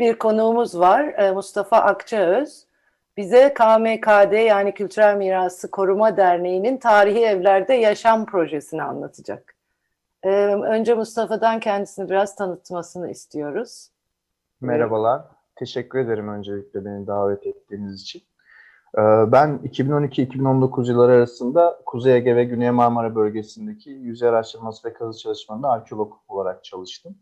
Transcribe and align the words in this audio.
bir 0.00 0.18
konuğumuz 0.18 0.78
var, 0.78 1.04
e, 1.04 1.32
Mustafa 1.32 1.76
Akçaöz. 1.76 2.66
Bize 3.16 3.54
KMKD 3.54 4.32
yani 4.32 4.74
Kültürel 4.74 5.16
Mirası 5.16 5.70
Koruma 5.70 6.16
Derneği'nin 6.16 6.76
Tarihi 6.76 7.24
Evlerde 7.24 7.74
Yaşam 7.74 8.26
Projesini 8.26 8.82
anlatacak. 8.82 9.56
Ee, 10.22 10.30
önce 10.54 10.94
Mustafa'dan 10.94 11.60
kendisini 11.60 12.10
biraz 12.10 12.36
tanıtmasını 12.36 13.10
istiyoruz. 13.10 13.90
Merhabalar, 14.60 15.22
teşekkür 15.56 15.98
ederim 15.98 16.28
öncelikle 16.28 16.84
beni 16.84 17.06
davet 17.06 17.46
ettiğiniz 17.46 18.02
için. 18.02 18.22
Ee, 18.98 19.00
ben 19.32 19.60
2012-2019 19.64 20.88
yılları 20.90 21.12
arasında 21.12 21.80
Kuzey 21.86 22.16
Ege 22.16 22.36
ve 22.36 22.44
Güney 22.44 22.70
Marmara 22.70 23.14
bölgesindeki 23.14 23.90
yüzey 23.90 24.28
araştırması 24.28 24.88
ve 24.88 24.92
kazı 24.92 25.18
çalışmalarında 25.18 25.68
arkeolog 25.68 26.12
olarak 26.28 26.64
çalıştım. 26.64 27.16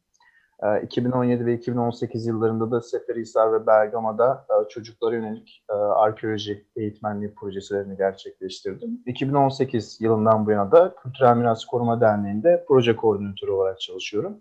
2017 0.82 1.42
ee, 1.42 1.46
ve 1.46 1.54
2018 1.54 2.26
yıllarında 2.26 2.70
da 2.70 2.80
Seferihisar 2.80 3.52
ve 3.52 3.66
Bergama'da 3.66 4.47
e, 4.50 4.69
çocuklara 4.69 5.14
yönelik 5.14 5.64
e, 5.70 5.72
arkeoloji 5.74 6.66
eğitmenliği 6.77 7.34
projelerini 7.34 7.97
gerçekleştirdim. 7.97 9.02
2018 9.06 10.00
yılından 10.00 10.47
bu 10.47 10.50
yana 10.50 10.72
da 10.72 10.94
Kültürel 11.02 11.36
Miras 11.36 11.64
Koruma 11.64 12.00
Derneği'nde 12.00 12.64
proje 12.69 12.97
koordinatörü 12.97 13.50
olarak 13.50 13.80
çalışıyorum. 13.80 14.38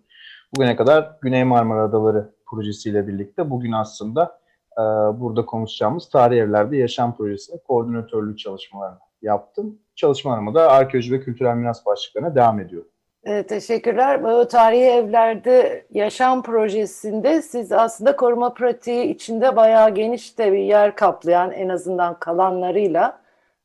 Bugüne 0.56 0.76
kadar 0.76 1.18
Güney 1.22 1.44
Marmara 1.44 1.84
Adaları 1.84 2.34
projesiyle 2.46 3.08
birlikte 3.08 3.50
bugün 3.50 3.72
aslında 3.72 4.40
e, 4.78 4.82
burada 5.20 5.46
konuşacağımız 5.46 6.10
Tarih 6.10 6.38
Evlerde 6.38 6.78
Yaşam 6.78 7.18
Projesi 7.18 7.54
koordinatörlük 7.68 8.40
çalışmalarını 8.40 9.00
yaptım. 9.22 9.80
Çalışmalarıma 9.96 10.54
da 10.54 10.72
arkeoloji 10.72 11.12
ve 11.12 11.20
kültürel 11.20 11.56
miras 11.56 11.86
başlıklarına 11.86 12.36
devam 12.36 12.60
ediyorum. 12.60 12.93
Evet, 13.26 13.50
teşekkürler. 13.50 14.24
Bu 14.24 14.48
tarihi 14.48 14.84
evlerde 14.84 15.86
yaşam 15.92 16.44
projesinde 16.44 17.42
siz 17.42 17.72
aslında 17.72 18.16
koruma 18.16 18.54
pratiği 18.54 19.06
içinde 19.06 19.56
bayağı 19.56 19.90
geniş 19.96 20.38
de 20.38 20.54
bir 20.54 20.58
yer 20.58 20.96
kaplayan 20.96 21.52
en 21.52 21.70
azından 21.70 22.20
kalanlarıyla 22.20 23.22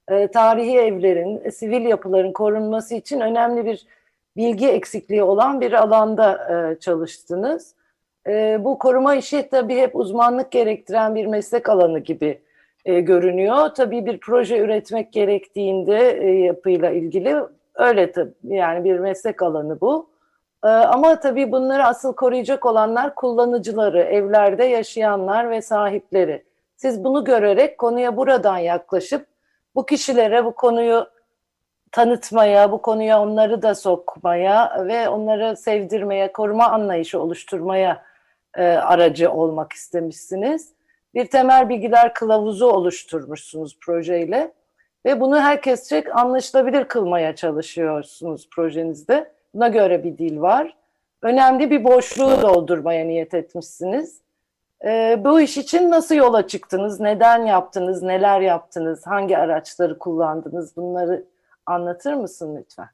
e, 0.08 0.28
tarihi 0.28 0.78
evlerin, 0.78 1.40
e, 1.44 1.50
sivil 1.50 1.86
yapıların 1.86 2.32
korunması 2.32 2.94
için 2.94 3.20
önemli 3.20 3.64
bir 3.64 3.86
bilgi 4.36 4.68
eksikliği 4.68 5.22
olan 5.22 5.60
bir 5.60 5.72
alanda 5.72 6.32
e, 6.52 6.80
çalıştınız. 6.80 7.74
Bu 8.58 8.78
koruma 8.78 9.14
işi 9.14 9.48
tabii 9.48 9.76
hep 9.76 9.96
uzmanlık 9.96 10.50
gerektiren 10.50 11.14
bir 11.14 11.26
meslek 11.26 11.68
alanı 11.68 11.98
gibi 11.98 12.40
görünüyor. 12.84 13.68
Tabii 13.68 14.06
bir 14.06 14.20
proje 14.20 14.58
üretmek 14.58 15.12
gerektiğinde 15.12 15.94
yapıyla 16.46 16.90
ilgili 16.90 17.36
Öyle 17.78 18.12
tabii 18.12 18.32
yani 18.44 18.84
bir 18.84 18.98
meslek 18.98 19.42
alanı 19.42 19.80
bu. 19.80 20.10
Ee, 20.64 20.68
ama 20.68 21.20
tabii 21.20 21.52
bunları 21.52 21.84
asıl 21.84 22.14
koruyacak 22.14 22.66
olanlar 22.66 23.14
kullanıcıları, 23.14 24.00
evlerde 24.00 24.64
yaşayanlar 24.64 25.50
ve 25.50 25.62
sahipleri. 25.62 26.44
Siz 26.76 27.04
bunu 27.04 27.24
görerek 27.24 27.78
konuya 27.78 28.16
buradan 28.16 28.58
yaklaşıp 28.58 29.26
bu 29.74 29.86
kişilere 29.86 30.44
bu 30.44 30.54
konuyu 30.54 31.06
tanıtmaya, 31.92 32.72
bu 32.72 32.82
konuya 32.82 33.22
onları 33.22 33.62
da 33.62 33.74
sokmaya 33.74 34.86
ve 34.86 35.08
onları 35.08 35.56
sevdirmeye, 35.56 36.32
koruma 36.32 36.68
anlayışı 36.68 37.20
oluşturmaya 37.20 38.02
e, 38.56 38.62
aracı 38.64 39.32
olmak 39.32 39.72
istemişsiniz. 39.72 40.72
Bir 41.14 41.26
temel 41.26 41.68
bilgiler 41.68 42.14
kılavuzu 42.14 42.66
oluşturmuşsunuz 42.66 43.78
projeyle. 43.80 44.52
Ve 45.06 45.20
bunu 45.20 45.40
herkesçe 45.40 46.04
anlaşılabilir 46.12 46.84
kılmaya 46.84 47.36
çalışıyorsunuz 47.36 48.48
projenizde. 48.50 49.32
Buna 49.54 49.68
göre 49.68 50.04
bir 50.04 50.18
dil 50.18 50.40
var. 50.40 50.76
Önemli 51.22 51.70
bir 51.70 51.84
boşluğu 51.84 52.42
doldurmaya 52.42 53.04
niyet 53.04 53.34
etmişsiniz. 53.34 54.20
Ee, 54.84 55.20
bu 55.24 55.40
iş 55.40 55.58
için 55.58 55.90
nasıl 55.90 56.14
yola 56.14 56.46
çıktınız? 56.46 57.00
Neden 57.00 57.46
yaptınız? 57.46 58.02
Neler 58.02 58.40
yaptınız? 58.40 59.06
Hangi 59.06 59.38
araçları 59.38 59.98
kullandınız? 59.98 60.76
Bunları 60.76 61.24
anlatır 61.66 62.12
mısın 62.12 62.56
lütfen? 62.56 62.88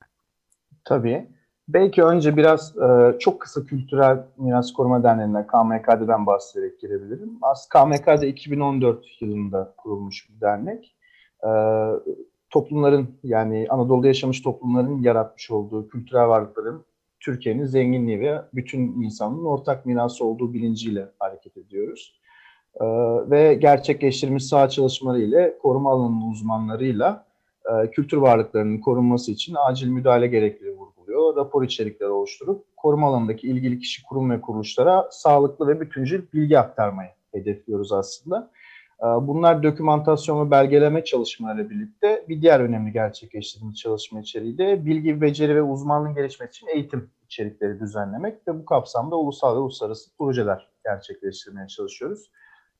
Tabii. 0.84 1.28
Belki 1.68 2.04
önce 2.04 2.36
biraz 2.36 2.76
e, 2.76 3.18
çok 3.18 3.40
kısa 3.40 3.64
Kültürel 3.64 4.18
Miras 4.36 4.72
Koruma 4.72 5.02
Derneği'nden 5.02 5.46
KMK'den 5.46 6.26
bahsederek 6.26 6.80
girebilirim. 6.80 7.38
Aslında 7.42 7.96
KMKD 7.96 8.22
2014 8.22 9.04
yılında 9.20 9.74
kurulmuş 9.76 10.30
bir 10.30 10.40
dernek 10.40 10.93
e, 11.44 11.50
toplumların 12.50 13.08
yani 13.22 13.66
Anadolu'da 13.70 14.06
yaşamış 14.06 14.42
toplumların 14.42 15.02
yaratmış 15.02 15.50
olduğu 15.50 15.88
kültürel 15.88 16.28
varlıkların 16.28 16.84
Türkiye'nin 17.20 17.64
zenginliği 17.64 18.20
ve 18.20 18.42
bütün 18.54 19.02
insanın 19.02 19.44
ortak 19.44 19.86
mirası 19.86 20.24
olduğu 20.24 20.54
bilinciyle 20.54 21.08
hareket 21.18 21.56
ediyoruz. 21.56 22.20
E, 22.80 22.84
ve 23.30 23.54
gerçekleştirmiş 23.54 24.44
saha 24.44 24.68
çalışmaları 24.68 25.22
ile 25.22 25.58
koruma 25.62 25.92
alanının 25.92 26.30
uzmanlarıyla 26.30 27.26
e, 27.72 27.90
kültür 27.90 28.16
varlıklarının 28.16 28.78
korunması 28.78 29.32
için 29.32 29.54
acil 29.68 29.88
müdahale 29.88 30.26
gerekliliği 30.26 30.76
vurguluyor. 30.76 31.36
Rapor 31.36 31.62
içerikleri 31.62 32.10
oluşturup 32.10 32.64
koruma 32.76 33.08
alanındaki 33.08 33.48
ilgili 33.48 33.78
kişi, 33.78 34.02
kurum 34.02 34.30
ve 34.30 34.40
kuruluşlara 34.40 35.08
sağlıklı 35.10 35.68
ve 35.68 35.80
bütüncül 35.80 36.22
bilgi 36.32 36.58
aktarmayı 36.58 37.10
hedefliyoruz 37.32 37.92
aslında. 37.92 38.50
Ee, 39.02 39.04
bunlar 39.04 39.62
dokümantasyon 39.62 40.46
ve 40.46 40.50
belgeleme 40.50 41.04
çalışmalarıyla 41.04 41.70
birlikte 41.70 42.24
bir 42.28 42.42
diğer 42.42 42.60
önemli 42.60 42.92
gerçekleştirdiğimiz 42.92 43.78
çalışma 43.78 44.20
içeriği 44.20 44.58
de 44.58 44.86
bilgi, 44.86 45.20
beceri 45.20 45.56
ve 45.56 45.62
uzmanlığın 45.62 46.14
gelişmesi 46.14 46.50
için 46.50 46.66
eğitim 46.66 47.10
içerikleri 47.24 47.80
düzenlemek 47.80 48.48
ve 48.48 48.58
bu 48.60 48.64
kapsamda 48.64 49.16
ulusal 49.16 49.56
ve 49.56 49.58
uluslararası 49.58 50.10
projeler 50.18 50.68
gerçekleştirmeye 50.84 51.68
çalışıyoruz. 51.68 52.30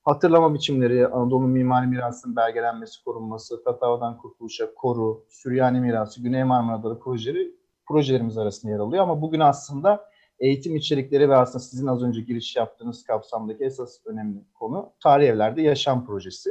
Hatırlama 0.02 0.54
biçimleri, 0.54 1.06
Anadolu 1.06 1.46
mimari 1.46 1.86
mirasının 1.86 2.36
belgelenmesi, 2.36 3.04
korunması, 3.04 3.64
Tatava'dan 3.64 4.18
kurtuluşa, 4.18 4.74
koru, 4.74 5.24
Süryani 5.28 5.80
mirası, 5.80 6.22
Güney 6.22 6.44
Marmara 6.44 6.76
Adaları 6.76 6.98
projeleri 6.98 7.54
projelerimiz 7.88 8.38
arasında 8.38 8.72
yer 8.72 8.78
alıyor. 8.78 9.02
Ama 9.02 9.22
bugün 9.22 9.40
aslında 9.40 10.08
eğitim 10.40 10.76
içerikleri 10.76 11.28
ve 11.28 11.36
aslında 11.36 11.64
sizin 11.64 11.86
az 11.86 12.02
önce 12.02 12.20
giriş 12.20 12.56
yaptığınız 12.56 13.04
kapsamdaki 13.04 13.64
esas 13.64 13.98
önemli 14.06 14.38
konu 14.54 14.92
tarih 15.02 15.28
evlerde 15.28 15.62
yaşam 15.62 16.06
projesi. 16.06 16.50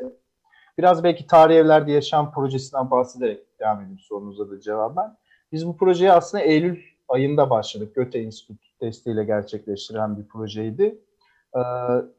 Biraz 0.77 1.03
belki 1.03 1.27
tarih 1.27 1.55
evlerde 1.55 1.91
yaşam 1.91 2.31
projesinden 2.31 2.91
bahsederek 2.91 3.59
devam 3.59 3.81
edeyim 3.81 3.99
sorunuza 3.99 4.49
da 4.49 4.59
cevaben. 4.59 5.17
Biz 5.51 5.67
bu 5.67 5.77
projeyi 5.77 6.11
aslında 6.11 6.43
Eylül 6.43 6.79
ayında 7.07 7.49
başladık. 7.49 7.95
Göte 7.95 8.19
Enstitü 8.19 8.59
desteğiyle 8.81 9.23
gerçekleştiren 9.23 10.17
bir 10.17 10.27
projeydi. 10.27 10.97
Ee, 11.55 11.59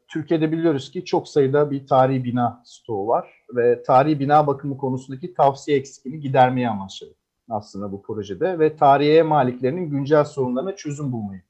Türkiye'de 0.08 0.52
biliyoruz 0.52 0.90
ki 0.90 1.04
çok 1.04 1.28
sayıda 1.28 1.70
bir 1.70 1.86
tarihi 1.86 2.24
bina 2.24 2.62
stoğu 2.64 3.06
var 3.06 3.44
ve 3.54 3.82
tarihi 3.82 4.20
bina 4.20 4.46
bakımı 4.46 4.76
konusundaki 4.76 5.34
tavsiye 5.34 5.78
eksikliğini 5.78 6.20
gidermeye 6.20 6.68
amaçladık 6.68 7.16
aslında 7.50 7.92
bu 7.92 8.02
projede 8.02 8.58
ve 8.58 8.76
tarihe 8.76 9.22
maliklerinin 9.22 9.90
güncel 9.90 10.24
sorunlarına 10.24 10.76
çözüm 10.76 11.12
bulmayı 11.12 11.42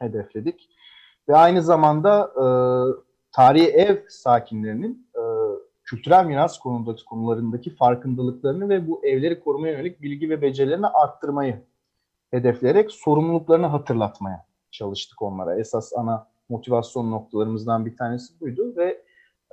hedefledik. 0.00 0.68
Ve 1.28 1.36
aynı 1.36 1.62
zamanda 1.62 2.32
e, 2.36 2.44
tarihi 3.32 3.66
ev 3.66 3.96
sakinlerinin 4.08 5.08
e, 5.14 5.22
kültürel 5.84 6.24
miras 6.24 6.58
konudaki 6.58 7.04
konularındaki 7.04 7.74
farkındalıklarını 7.74 8.68
ve 8.68 8.88
bu 8.88 9.06
evleri 9.06 9.40
korumaya 9.40 9.72
yönelik 9.72 10.02
bilgi 10.02 10.30
ve 10.30 10.42
becerilerini 10.42 10.86
arttırmayı 10.86 11.62
hedefleyerek 12.30 12.92
sorumluluklarını 12.92 13.66
hatırlatmaya 13.66 14.46
çalıştık 14.70 15.22
onlara. 15.22 15.58
Esas 15.58 15.92
ana 15.96 16.26
motivasyon 16.48 17.10
noktalarımızdan 17.10 17.86
bir 17.86 17.96
tanesi 17.96 18.40
buydu 18.40 18.76
ve 18.76 19.02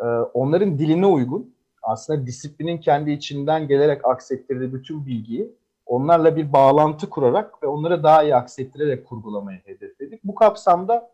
e, 0.01 0.05
onların 0.33 0.79
diline 0.79 1.05
uygun 1.05 1.55
aslında 1.81 2.25
disiplinin 2.25 2.77
kendi 2.77 3.11
içinden 3.11 3.67
gelerek 3.67 4.05
aksettirdiği 4.05 4.73
bütün 4.73 5.05
bilgiyi 5.05 5.55
onlarla 5.88 6.36
bir 6.36 6.54
bağlantı 6.54 7.10
kurarak 7.10 7.63
ve 7.63 7.68
onları 7.68 8.04
daha 8.04 8.24
iyi 8.24 8.36
aksettirerek 8.36 9.06
kurgulamayı 9.06 9.60
hedefledik. 9.66 10.24
Bu 10.24 10.36
kapsamda 10.36 11.12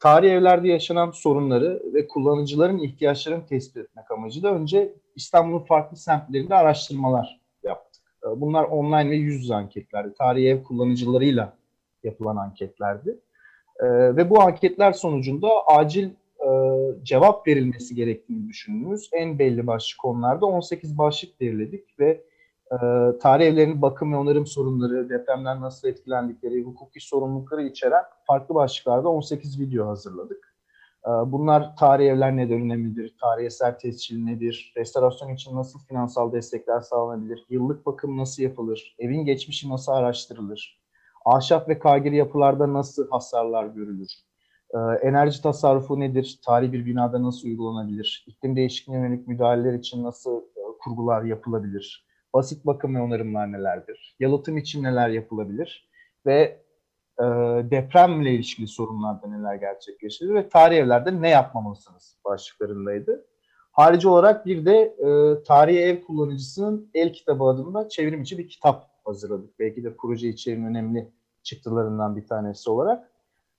tarih 0.00 0.32
evlerde 0.32 0.68
yaşanan 0.68 1.10
sorunları 1.10 1.82
ve 1.94 2.08
kullanıcıların 2.08 2.78
ihtiyaçlarını 2.78 3.46
tespit 3.46 3.76
etmek 3.76 4.10
amacıyla 4.10 4.54
önce 4.54 4.92
İstanbul'un 5.16 5.64
farklı 5.64 5.96
semtlerinde 5.96 6.54
araştırmalar 6.54 7.40
yaptık. 7.62 8.02
Ee, 8.24 8.40
bunlar 8.40 8.64
online 8.64 9.10
ve 9.10 9.16
yüz 9.16 9.42
yüze 9.42 9.54
anketlerdi. 9.54 10.14
Tarih 10.18 10.50
ev 10.50 10.62
kullanıcılarıyla 10.62 11.56
yapılan 12.04 12.36
anketlerdi. 12.36 13.18
Ee, 13.80 13.86
ve 14.16 14.30
bu 14.30 14.40
anketler 14.40 14.92
sonucunda 14.92 15.48
acil 15.66 16.10
e, 16.40 16.48
cevap 17.02 17.48
verilmesi 17.48 17.94
gerektiğini 17.94 18.48
düşündüğümüz 18.48 19.10
en 19.12 19.38
belli 19.38 19.66
başlı 19.66 19.96
konularda 19.96 20.46
18 20.46 20.98
başlık 20.98 21.40
belirledik 21.40 21.98
ve 21.98 22.24
e, 22.72 22.76
tarih 23.18 23.46
evlerinin 23.46 23.82
bakım 23.82 24.12
ve 24.12 24.16
onarım 24.16 24.46
sorunları, 24.46 25.08
depremden 25.08 25.60
nasıl 25.60 25.88
etkilendikleri, 25.88 26.62
hukuki 26.62 27.00
sorumlulukları 27.00 27.62
içeren 27.62 28.02
farklı 28.26 28.54
başlıklarda 28.54 29.08
18 29.08 29.60
video 29.60 29.86
hazırladık. 29.86 30.54
E, 31.06 31.10
bunlar 31.10 31.76
tarih 31.76 32.06
evler 32.06 32.36
neden 32.36 32.60
önemlidir, 32.60 33.16
tarih 33.20 33.46
eser 33.46 33.78
tescili 33.78 34.26
nedir, 34.26 34.72
restorasyon 34.76 35.34
için 35.34 35.56
nasıl 35.56 35.78
finansal 35.78 36.32
destekler 36.32 36.80
sağlanabilir, 36.80 37.46
yıllık 37.50 37.86
bakım 37.86 38.16
nasıl 38.16 38.42
yapılır, 38.42 38.96
evin 38.98 39.24
geçmişi 39.24 39.70
nasıl 39.70 39.92
araştırılır, 39.92 40.80
ahşap 41.24 41.68
ve 41.68 41.78
kagiri 41.78 42.16
yapılarda 42.16 42.72
nasıl 42.72 43.10
hasarlar 43.10 43.66
görülür, 43.66 44.12
e, 44.74 44.78
enerji 44.78 45.42
tasarrufu 45.42 46.00
nedir, 46.00 46.40
tarih 46.46 46.72
bir 46.72 46.86
binada 46.86 47.22
nasıl 47.22 47.48
uygulanabilir, 47.48 48.24
iklim 48.28 48.56
değişikliğine 48.56 49.02
yönelik 49.02 49.28
müdahaleler 49.28 49.72
için 49.72 50.04
nasıl 50.04 50.38
e, 50.40 50.60
kurgular 50.80 51.22
yapılabilir, 51.22 52.03
basit 52.34 52.66
bakım 52.66 52.94
ve 52.94 53.00
onarımlar 53.00 53.52
nelerdir, 53.52 54.16
yalıtım 54.20 54.56
için 54.56 54.82
neler 54.82 55.08
yapılabilir 55.08 55.88
ve 56.26 56.64
e, 57.18 57.24
depremle 57.70 58.32
ilişkili 58.34 58.68
sorunlarda 58.68 59.26
neler 59.26 59.54
gerçekleşir 59.54 60.34
ve 60.34 60.48
tarih 60.48 60.76
evlerde 60.76 61.22
ne 61.22 61.28
yapmamalısınız 61.28 62.16
başlıklarındaydı. 62.24 63.26
Harici 63.72 64.08
olarak 64.08 64.46
bir 64.46 64.66
de 64.66 64.76
e, 64.78 65.42
tarihi 65.42 65.78
ev 65.78 66.02
kullanıcısının 66.02 66.90
el 66.94 67.12
kitabı 67.12 67.44
adında 67.44 67.88
çevrim 67.88 68.22
içi 68.22 68.38
bir 68.38 68.48
kitap 68.48 68.90
hazırladık. 69.04 69.58
Belki 69.58 69.84
de 69.84 69.96
proje 69.96 70.28
içeriğinin 70.28 70.66
önemli 70.66 71.12
çıktılarından 71.42 72.16
bir 72.16 72.26
tanesi 72.26 72.70
olarak. 72.70 73.10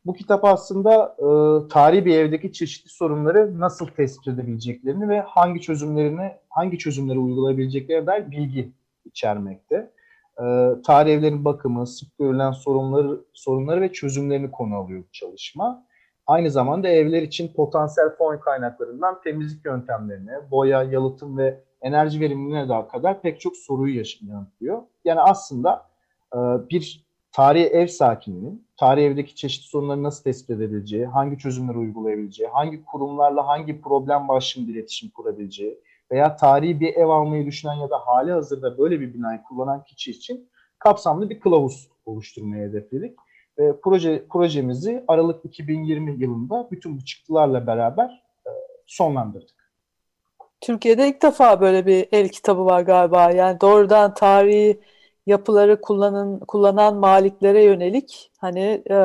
Bu 0.05 0.13
kitap 0.13 0.45
aslında 0.45 1.15
e, 1.19 1.27
tarihi 1.67 2.05
bir 2.05 2.17
evdeki 2.17 2.53
çeşitli 2.53 2.89
sorunları 2.89 3.59
nasıl 3.59 3.87
tespit 3.87 4.27
edebileceklerini 4.27 5.09
ve 5.09 5.21
hangi 5.21 5.61
çözümlerini, 5.61 6.31
hangi 6.49 6.77
çözümleri 6.77 7.19
uygulayabileceklerine 7.19 8.07
dair 8.07 8.31
bilgi 8.31 8.71
içermekte. 9.05 9.91
E, 10.39 10.43
tarih 10.85 11.13
evlerin 11.13 11.45
bakımı, 11.45 11.87
sık 11.87 12.17
görülen 12.17 12.51
sorunları, 12.51 13.19
sorunları 13.33 13.81
ve 13.81 13.91
çözümlerini 13.91 14.51
konu 14.51 14.75
alıyor 14.75 14.99
bu 14.99 15.11
çalışma. 15.11 15.85
Aynı 16.27 16.51
zamanda 16.51 16.87
evler 16.87 17.21
için 17.21 17.53
potansiyel 17.53 18.09
fon 18.09 18.37
kaynaklarından 18.37 19.21
temizlik 19.21 19.65
yöntemlerine, 19.65 20.51
boya, 20.51 20.83
yalıtım 20.83 21.37
ve 21.37 21.59
enerji 21.81 22.19
verimliliğine 22.19 22.69
daha 22.69 22.87
kadar 22.87 23.21
pek 23.21 23.39
çok 23.39 23.57
soruyu 23.57 24.03
yanıtlıyor. 24.21 24.81
Yani 25.05 25.21
aslında 25.21 25.85
e, 26.33 26.37
bir 26.69 27.05
tarihi 27.31 27.65
ev 27.65 27.87
sakininin 27.87 28.64
tarihi 28.77 29.05
evdeki 29.05 29.35
çeşitli 29.35 29.67
sorunları 29.67 30.03
nasıl 30.03 30.23
tespit 30.23 30.49
edebileceği, 30.49 31.05
hangi 31.05 31.37
çözümleri 31.37 31.77
uygulayabileceği, 31.77 32.49
hangi 32.49 32.85
kurumlarla 32.85 33.47
hangi 33.47 33.81
problem 33.81 34.27
başlığında 34.27 34.71
iletişim 34.71 35.09
kurabileceği 35.09 35.79
veya 36.11 36.35
tarihi 36.35 36.79
bir 36.79 36.93
ev 36.93 37.07
almayı 37.07 37.45
düşünen 37.45 37.73
ya 37.73 37.89
da 37.89 37.97
hali 37.97 38.31
hazırda 38.31 38.77
böyle 38.77 38.99
bir 38.99 39.13
binayı 39.13 39.41
kullanan 39.43 39.83
kişi 39.83 40.11
için 40.11 40.49
kapsamlı 40.79 41.29
bir 41.29 41.39
kılavuz 41.39 41.89
oluşturmayı 42.05 42.69
hedefledik. 42.69 43.17
E, 43.57 43.73
proje 43.83 44.25
projemizi 44.29 45.03
Aralık 45.07 45.45
2020 45.45 46.23
yılında 46.23 46.67
bütün 46.71 46.97
bu 46.97 47.05
çıktılarla 47.05 47.67
beraber 47.67 48.23
e, 48.47 48.51
sonlandırdık. 48.85 49.55
Türkiye'de 50.61 51.07
ilk 51.07 51.21
defa 51.21 51.61
böyle 51.61 51.85
bir 51.85 52.07
el 52.11 52.29
kitabı 52.29 52.65
var 52.65 52.81
galiba. 52.81 53.31
Yani 53.31 53.61
doğrudan 53.61 54.13
tarihi 54.13 54.79
yapıları 55.25 55.81
kullanın, 55.81 56.39
kullanan 56.39 56.95
maliklere 56.95 57.63
yönelik 57.63 58.31
hani 58.37 58.83
e, 58.89 58.97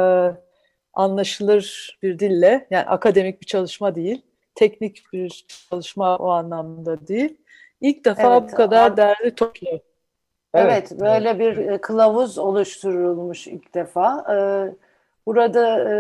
anlaşılır 0.95 1.99
bir 2.03 2.19
dille 2.19 2.67
yani 2.71 2.85
akademik 2.87 3.41
bir 3.41 3.47
çalışma 3.47 3.95
değil, 3.95 4.23
teknik 4.55 5.03
bir 5.13 5.47
çalışma 5.71 6.17
o 6.17 6.29
anlamda 6.29 7.07
değil. 7.07 7.37
İlk 7.81 8.05
defa 8.05 8.37
Evet, 8.37 8.53
bu 8.53 8.57
kadar 8.57 8.91
an- 8.91 8.97
derli 8.97 9.35
toplu. 9.35 9.69
Evet, 10.55 11.01
böyle 11.01 11.39
bir 11.39 11.57
e, 11.57 11.79
kılavuz 11.81 12.39
oluşturulmuş 12.39 13.47
ilk 13.47 13.75
defa. 13.75 14.25
Ee, 14.35 14.75
Burada 15.27 15.91
e, 15.91 15.95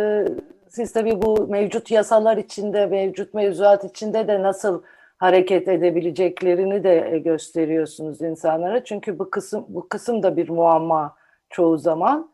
siz 0.68 0.92
tabii 0.92 1.22
bu 1.22 1.46
mevcut 1.48 1.90
yasalar 1.90 2.36
içinde, 2.36 2.86
mevcut 2.86 3.34
mevzuat 3.34 3.84
içinde 3.84 4.28
de 4.28 4.42
nasıl 4.42 4.82
hareket 5.20 5.68
edebileceklerini 5.68 6.84
de 6.84 7.10
e, 7.12 7.18
gösteriyorsunuz 7.18 8.22
insanlara. 8.22 8.84
Çünkü 8.84 9.18
bu 9.18 9.30
kısım 9.30 9.64
bu 9.68 9.88
kısım 9.88 10.22
da 10.22 10.36
bir 10.36 10.48
muamma 10.48 11.16
çoğu 11.50 11.78
zaman. 11.78 12.30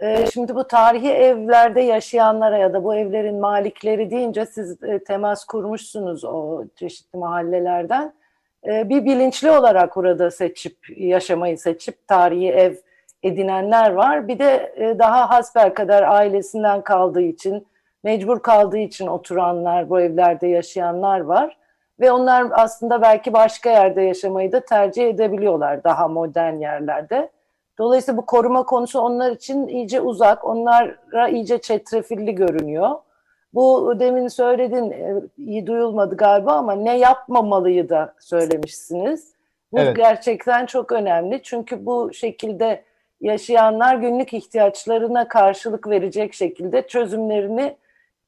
Ee, 0.00 0.26
Şimdi 0.32 0.54
bu 0.54 0.68
tarihi 0.68 1.10
evlerde 1.10 1.80
yaşayanlara 1.80 2.58
ya 2.58 2.72
da 2.72 2.84
bu 2.84 2.94
evlerin 2.94 3.40
malikleri 3.40 4.10
deyince 4.10 4.46
siz 4.46 4.82
e, 4.82 5.04
temas 5.04 5.44
kurmuşsunuz 5.44 6.24
o 6.24 6.64
çeşitli 6.76 7.18
mahallelerden. 7.18 8.12
Bir 8.64 9.04
bilinçli 9.04 9.50
olarak 9.50 9.96
burada 9.96 10.30
seçip 10.30 10.76
yaşamayı 10.96 11.58
seçip 11.58 12.08
tarihi 12.08 12.50
ev 12.50 12.74
edinenler 13.22 13.92
var. 13.92 14.28
Bir 14.28 14.38
de 14.38 14.72
e, 14.76 14.98
daha 14.98 15.30
hasbelkader 15.30 16.02
ailesinden 16.02 16.82
kaldığı 16.82 17.22
için, 17.22 17.66
mecbur 18.04 18.42
kaldığı 18.42 18.78
için 18.78 19.06
oturanlar, 19.06 19.90
bu 19.90 20.00
evlerde 20.00 20.46
yaşayanlar 20.46 21.20
var. 21.20 21.56
Ve 22.00 22.12
onlar 22.12 22.46
aslında 22.52 23.02
belki 23.02 23.32
başka 23.32 23.70
yerde 23.70 24.02
yaşamayı 24.02 24.52
da 24.52 24.60
tercih 24.60 25.08
edebiliyorlar 25.08 25.84
daha 25.84 26.08
modern 26.08 26.54
yerlerde. 26.54 27.30
Dolayısıyla 27.78 28.18
bu 28.18 28.26
koruma 28.26 28.62
konusu 28.62 29.00
onlar 29.00 29.30
için 29.30 29.68
iyice 29.68 30.00
uzak, 30.00 30.44
onlara 30.44 31.28
iyice 31.28 31.58
çetrefilli 31.58 32.34
görünüyor. 32.34 32.90
Bu 33.54 33.94
demin 34.00 34.28
söyledin, 34.28 34.90
e, 34.90 35.14
iyi 35.38 35.66
duyulmadı 35.66 36.16
galiba 36.16 36.52
ama 36.52 36.72
ne 36.72 36.98
yapmamalıyı 36.98 37.88
da 37.88 38.14
söylemişsiniz. 38.20 39.32
Bu 39.72 39.78
Evet. 39.78 39.96
gerçekten 39.96 40.66
çok 40.66 40.92
önemli 40.92 41.42
çünkü 41.42 41.86
bu 41.86 42.12
şekilde 42.12 42.82
yaşayanlar 43.20 43.96
günlük 43.96 44.32
ihtiyaçlarına 44.32 45.28
karşılık 45.28 45.88
verecek 45.88 46.34
şekilde 46.34 46.86
çözümlerini 46.86 47.76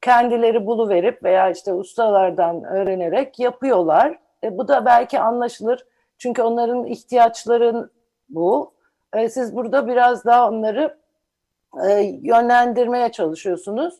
kendileri 0.01 0.65
buluverip 0.65 1.23
veya 1.23 1.49
işte 1.49 1.73
ustalardan 1.73 2.63
öğrenerek 2.63 3.39
yapıyorlar. 3.39 4.19
E, 4.43 4.57
bu 4.57 4.67
da 4.67 4.85
belki 4.85 5.19
anlaşılır 5.19 5.85
çünkü 6.17 6.41
onların 6.41 6.85
ihtiyaçların 6.85 7.91
bu. 8.29 8.73
E, 9.13 9.29
siz 9.29 9.55
burada 9.55 9.87
biraz 9.87 10.25
daha 10.25 10.49
onları 10.49 10.97
e, 11.87 12.19
yönlendirmeye 12.21 13.11
çalışıyorsunuz. 13.11 13.93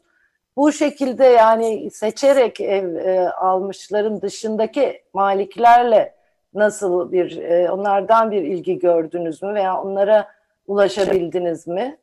Bu 0.57 0.71
şekilde 0.71 1.25
yani 1.25 1.91
seçerek 1.91 2.61
ev 2.61 2.95
e, 2.95 3.29
almışların 3.29 4.21
dışındaki 4.21 5.01
maliklerle 5.13 6.15
nasıl 6.53 7.11
bir 7.11 7.37
e, 7.37 7.71
onlardan 7.71 8.31
bir 8.31 8.41
ilgi 8.41 8.79
gördünüz 8.79 9.43
mü 9.43 9.53
veya 9.53 9.81
onlara 9.81 10.27
ulaşabildiniz 10.67 11.67
mi? 11.67 11.97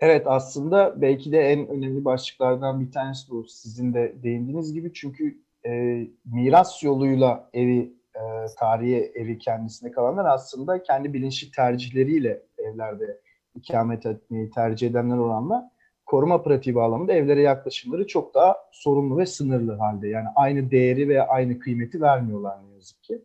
Evet 0.00 0.26
aslında 0.26 1.00
belki 1.00 1.32
de 1.32 1.40
en 1.40 1.68
önemli 1.68 2.04
başlıklardan 2.04 2.80
bir 2.80 2.92
tanesi 2.92 3.30
bu. 3.30 3.44
Sizin 3.48 3.94
de 3.94 4.14
değindiğiniz 4.22 4.72
gibi 4.72 4.92
çünkü 4.92 5.38
e, 5.66 5.70
miras 6.24 6.82
yoluyla 6.82 7.50
evi, 7.52 7.92
e, 8.14 8.20
tarihi 8.58 9.12
evi 9.14 9.38
kendisine 9.38 9.90
kalanlar 9.90 10.24
aslında 10.24 10.82
kendi 10.82 11.14
bilinçli 11.14 11.50
tercihleriyle 11.50 12.42
evlerde 12.58 13.20
ikamet 13.54 14.06
etmeyi 14.06 14.50
tercih 14.50 14.90
edenler 14.90 15.16
oranla 15.16 15.70
koruma 16.06 16.42
pratiği 16.42 16.74
bağlamında 16.74 17.12
evlere 17.12 17.42
yaklaşımları 17.42 18.06
çok 18.06 18.34
daha 18.34 18.56
sorunlu 18.72 19.18
ve 19.18 19.26
sınırlı 19.26 19.72
halde. 19.72 20.08
Yani 20.08 20.26
aynı 20.34 20.70
değeri 20.70 21.08
ve 21.08 21.22
aynı 21.22 21.58
kıymeti 21.58 22.00
vermiyorlar 22.00 22.58
ne 22.68 22.74
yazık 22.74 23.02
ki. 23.02 23.22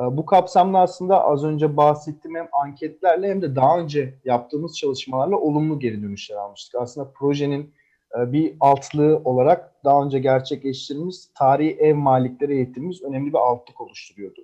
E, 0.00 0.16
Bu 0.16 0.26
kapsamda 0.26 0.78
aslında 0.78 1.24
az 1.24 1.44
önce 1.44 1.76
bahsettiğim 1.76 2.36
hem 2.36 2.48
anketlerle 2.52 3.30
hem 3.30 3.42
de 3.42 3.56
daha 3.56 3.78
önce 3.78 4.14
yaptığımız 4.24 4.78
çalışmalarla 4.78 5.36
olumlu 5.36 5.78
geri 5.78 6.02
dönüşler 6.02 6.36
almıştık. 6.36 6.80
Aslında 6.80 7.10
projenin 7.14 7.74
e, 8.18 8.32
bir 8.32 8.56
altlığı 8.60 9.22
olarak 9.24 9.74
daha 9.84 10.04
önce 10.04 10.18
gerçekleştirdiğimiz 10.18 11.30
tarihi 11.34 11.70
ev 11.70 11.94
malikleri 11.94 12.54
eğitimimiz 12.54 13.02
önemli 13.02 13.28
bir 13.28 13.38
altlık 13.38 13.80
oluşturuyordu. 13.80 14.40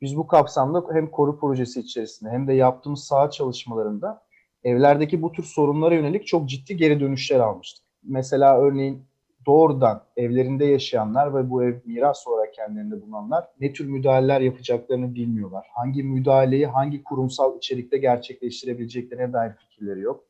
Biz 0.00 0.16
bu 0.16 0.26
kapsamda 0.26 0.84
hem 0.92 1.10
koru 1.10 1.40
projesi 1.40 1.80
içerisinde 1.80 2.30
hem 2.30 2.48
de 2.48 2.52
yaptığımız 2.52 3.04
saha 3.04 3.30
çalışmalarında 3.30 4.22
evlerdeki 4.64 5.22
bu 5.22 5.32
tür 5.32 5.42
sorunlara 5.42 5.94
yönelik 5.94 6.26
çok 6.26 6.48
ciddi 6.48 6.76
geri 6.76 7.00
dönüşler 7.00 7.40
almıştık. 7.40 7.84
Mesela 8.02 8.58
örneğin 8.58 9.07
doğrudan 9.48 10.02
evlerinde 10.16 10.64
yaşayanlar 10.64 11.34
ve 11.34 11.50
bu 11.50 11.64
ev 11.64 11.74
miras 11.84 12.28
olarak 12.28 12.54
kendilerinde 12.54 13.02
bulunanlar 13.02 13.44
ne 13.60 13.72
tür 13.72 13.86
müdahaleler 13.86 14.40
yapacaklarını 14.40 15.14
bilmiyorlar. 15.14 15.66
Hangi 15.74 16.02
müdahaleyi 16.02 16.66
hangi 16.66 17.04
kurumsal 17.04 17.56
içerikte 17.56 17.98
gerçekleştirebileceklerine 17.98 19.32
dair 19.32 19.52
fikirleri 19.52 20.00
yok. 20.00 20.24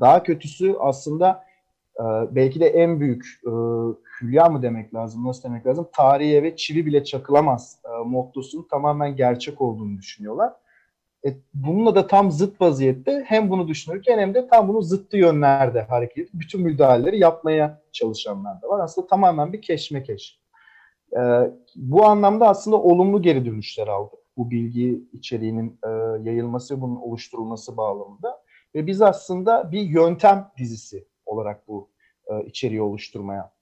Daha 0.00 0.22
kötüsü 0.22 0.76
aslında 0.80 1.44
e, 1.98 2.04
belki 2.30 2.60
de 2.60 2.66
en 2.66 3.00
büyük 3.00 3.40
e, 3.46 3.50
hülya 4.20 4.48
mı 4.48 4.62
demek 4.62 4.94
lazım, 4.94 5.26
nasıl 5.26 5.48
demek 5.48 5.66
lazım? 5.66 5.88
Tarihi 5.92 6.36
eve 6.36 6.56
çivi 6.56 6.86
bile 6.86 7.04
çakılamaz 7.04 7.78
e, 7.84 8.04
mottosunun 8.04 8.66
tamamen 8.70 9.16
gerçek 9.16 9.60
olduğunu 9.60 9.98
düşünüyorlar. 9.98 10.52
E, 11.26 11.36
bununla 11.54 11.94
da 11.94 12.06
tam 12.06 12.30
zıt 12.30 12.60
vaziyette 12.60 13.24
hem 13.26 13.50
bunu 13.50 13.68
düşünürken 13.68 14.18
hem 14.18 14.34
de 14.34 14.48
tam 14.48 14.68
bunun 14.68 14.80
zıttı 14.80 15.16
yönlerde 15.16 15.82
hareket 15.82 16.18
edip 16.18 16.30
bütün 16.34 16.60
müdahaleleri 16.60 17.18
yapmaya 17.18 17.82
çalışanlar 17.92 18.62
da 18.62 18.68
var. 18.68 18.80
Aslında 18.80 19.06
tamamen 19.06 19.52
bir 19.52 19.62
keşmekeş. 19.62 20.40
E, 21.16 21.20
bu 21.76 22.04
anlamda 22.04 22.48
aslında 22.48 22.82
olumlu 22.82 23.22
geri 23.22 23.46
dönüşler 23.46 23.88
aldık. 23.88 24.18
Bu 24.36 24.50
bilgi 24.50 25.04
içeriğinin 25.12 25.78
e, 25.84 25.88
yayılması, 26.30 26.80
bunun 26.80 26.96
oluşturulması 26.96 27.76
bağlamında. 27.76 28.42
Ve 28.74 28.86
biz 28.86 29.02
aslında 29.02 29.72
bir 29.72 29.80
yöntem 29.80 30.50
dizisi 30.58 31.04
olarak 31.26 31.68
bu 31.68 31.88
e, 32.26 32.44
içeriği 32.44 32.82
oluşturmaya 32.82 33.52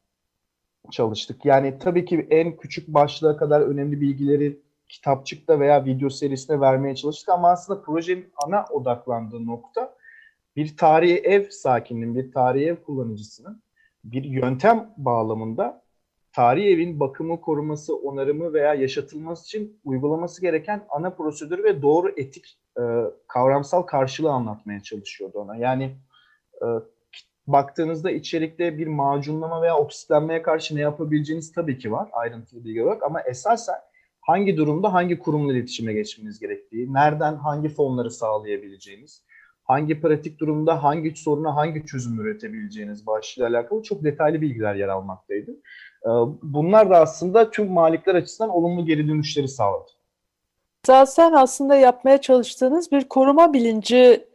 çalıştık. 0.91 1.45
Yani 1.45 1.79
tabii 1.79 2.05
ki 2.05 2.27
en 2.31 2.57
küçük 2.57 2.89
başlığa 2.89 3.37
kadar 3.37 3.61
önemli 3.61 4.01
bilgileri 4.01 4.61
kitapçıkta 4.91 5.61
veya 5.61 5.85
video 5.85 6.11
serisine 6.11 6.61
vermeye 6.61 6.95
çalıştık 6.95 7.29
ama 7.29 7.51
aslında 7.51 7.83
projenin 7.83 8.33
ana 8.45 8.65
odaklandığı 8.71 9.47
nokta 9.47 9.97
bir 10.57 10.77
tarihi 10.77 11.19
ev 11.19 11.51
sakininin, 11.51 12.15
bir 12.15 12.33
tarihi 12.33 12.67
ev 12.67 12.77
kullanıcısının 12.77 13.63
bir 14.05 14.25
yöntem 14.25 14.95
bağlamında 14.97 15.83
tarihi 16.33 16.69
evin 16.69 17.01
bakımı, 17.01 17.41
koruması, 17.41 17.97
onarımı 17.97 18.53
veya 18.53 18.75
yaşatılması 18.75 19.45
için 19.45 19.81
uygulaması 19.85 20.41
gereken 20.41 20.87
ana 20.89 21.11
prosedür 21.11 21.65
ve 21.65 21.83
doğru 21.83 22.09
etik 22.17 22.59
e, 22.79 22.83
kavramsal 23.29 23.83
karşılığı 23.83 24.31
anlatmaya 24.31 24.81
çalışıyordu 24.81 25.39
ona. 25.39 25.57
Yani 25.57 25.97
e, 26.63 26.67
baktığınızda 27.47 28.11
içerikte 28.11 28.79
bir 28.79 28.87
macunlama 28.87 29.63
veya 29.63 29.79
oksitlenmeye 29.79 30.43
karşı 30.43 30.77
ne 30.77 30.81
yapabileceğiniz 30.81 31.53
tabii 31.53 31.79
ki 31.79 31.93
var 31.93 32.09
ayrıntılı 32.13 32.65
bilgi 32.65 32.83
olarak 32.83 33.03
ama 33.03 33.21
esasen 33.21 33.90
hangi 34.21 34.57
durumda 34.57 34.93
hangi 34.93 35.19
kurumla 35.19 35.53
iletişime 35.53 35.93
geçmeniz 35.93 36.41
gerektiği, 36.41 36.93
nereden 36.93 37.35
hangi 37.35 37.69
fonları 37.69 38.11
sağlayabileceğiniz, 38.11 39.25
hangi 39.65 40.01
pratik 40.01 40.39
durumda 40.39 40.83
hangi 40.83 41.17
soruna 41.17 41.57
hangi 41.57 41.87
çözüm 41.87 42.21
üretebileceğiniz 42.21 43.07
başlığıyla 43.07 43.59
alakalı 43.59 43.83
çok 43.83 44.05
detaylı 44.05 44.41
bilgiler 44.41 44.75
yer 44.75 44.89
almaktaydı. 44.89 45.51
Ee, 46.05 46.09
bunlar 46.43 46.91
da 46.91 47.01
aslında 47.01 47.51
tüm 47.51 47.73
malikler 47.73 48.15
açısından 48.15 48.51
olumlu 48.51 48.87
geri 48.87 49.09
dönüşleri 49.09 49.49
sağladı. 49.49 49.91
Zaten 50.87 51.33
aslında 51.33 51.75
yapmaya 51.75 52.19
çalıştığınız 52.19 52.93
bir 52.93 53.05
koruma 53.05 53.53
bilinci 53.53 54.27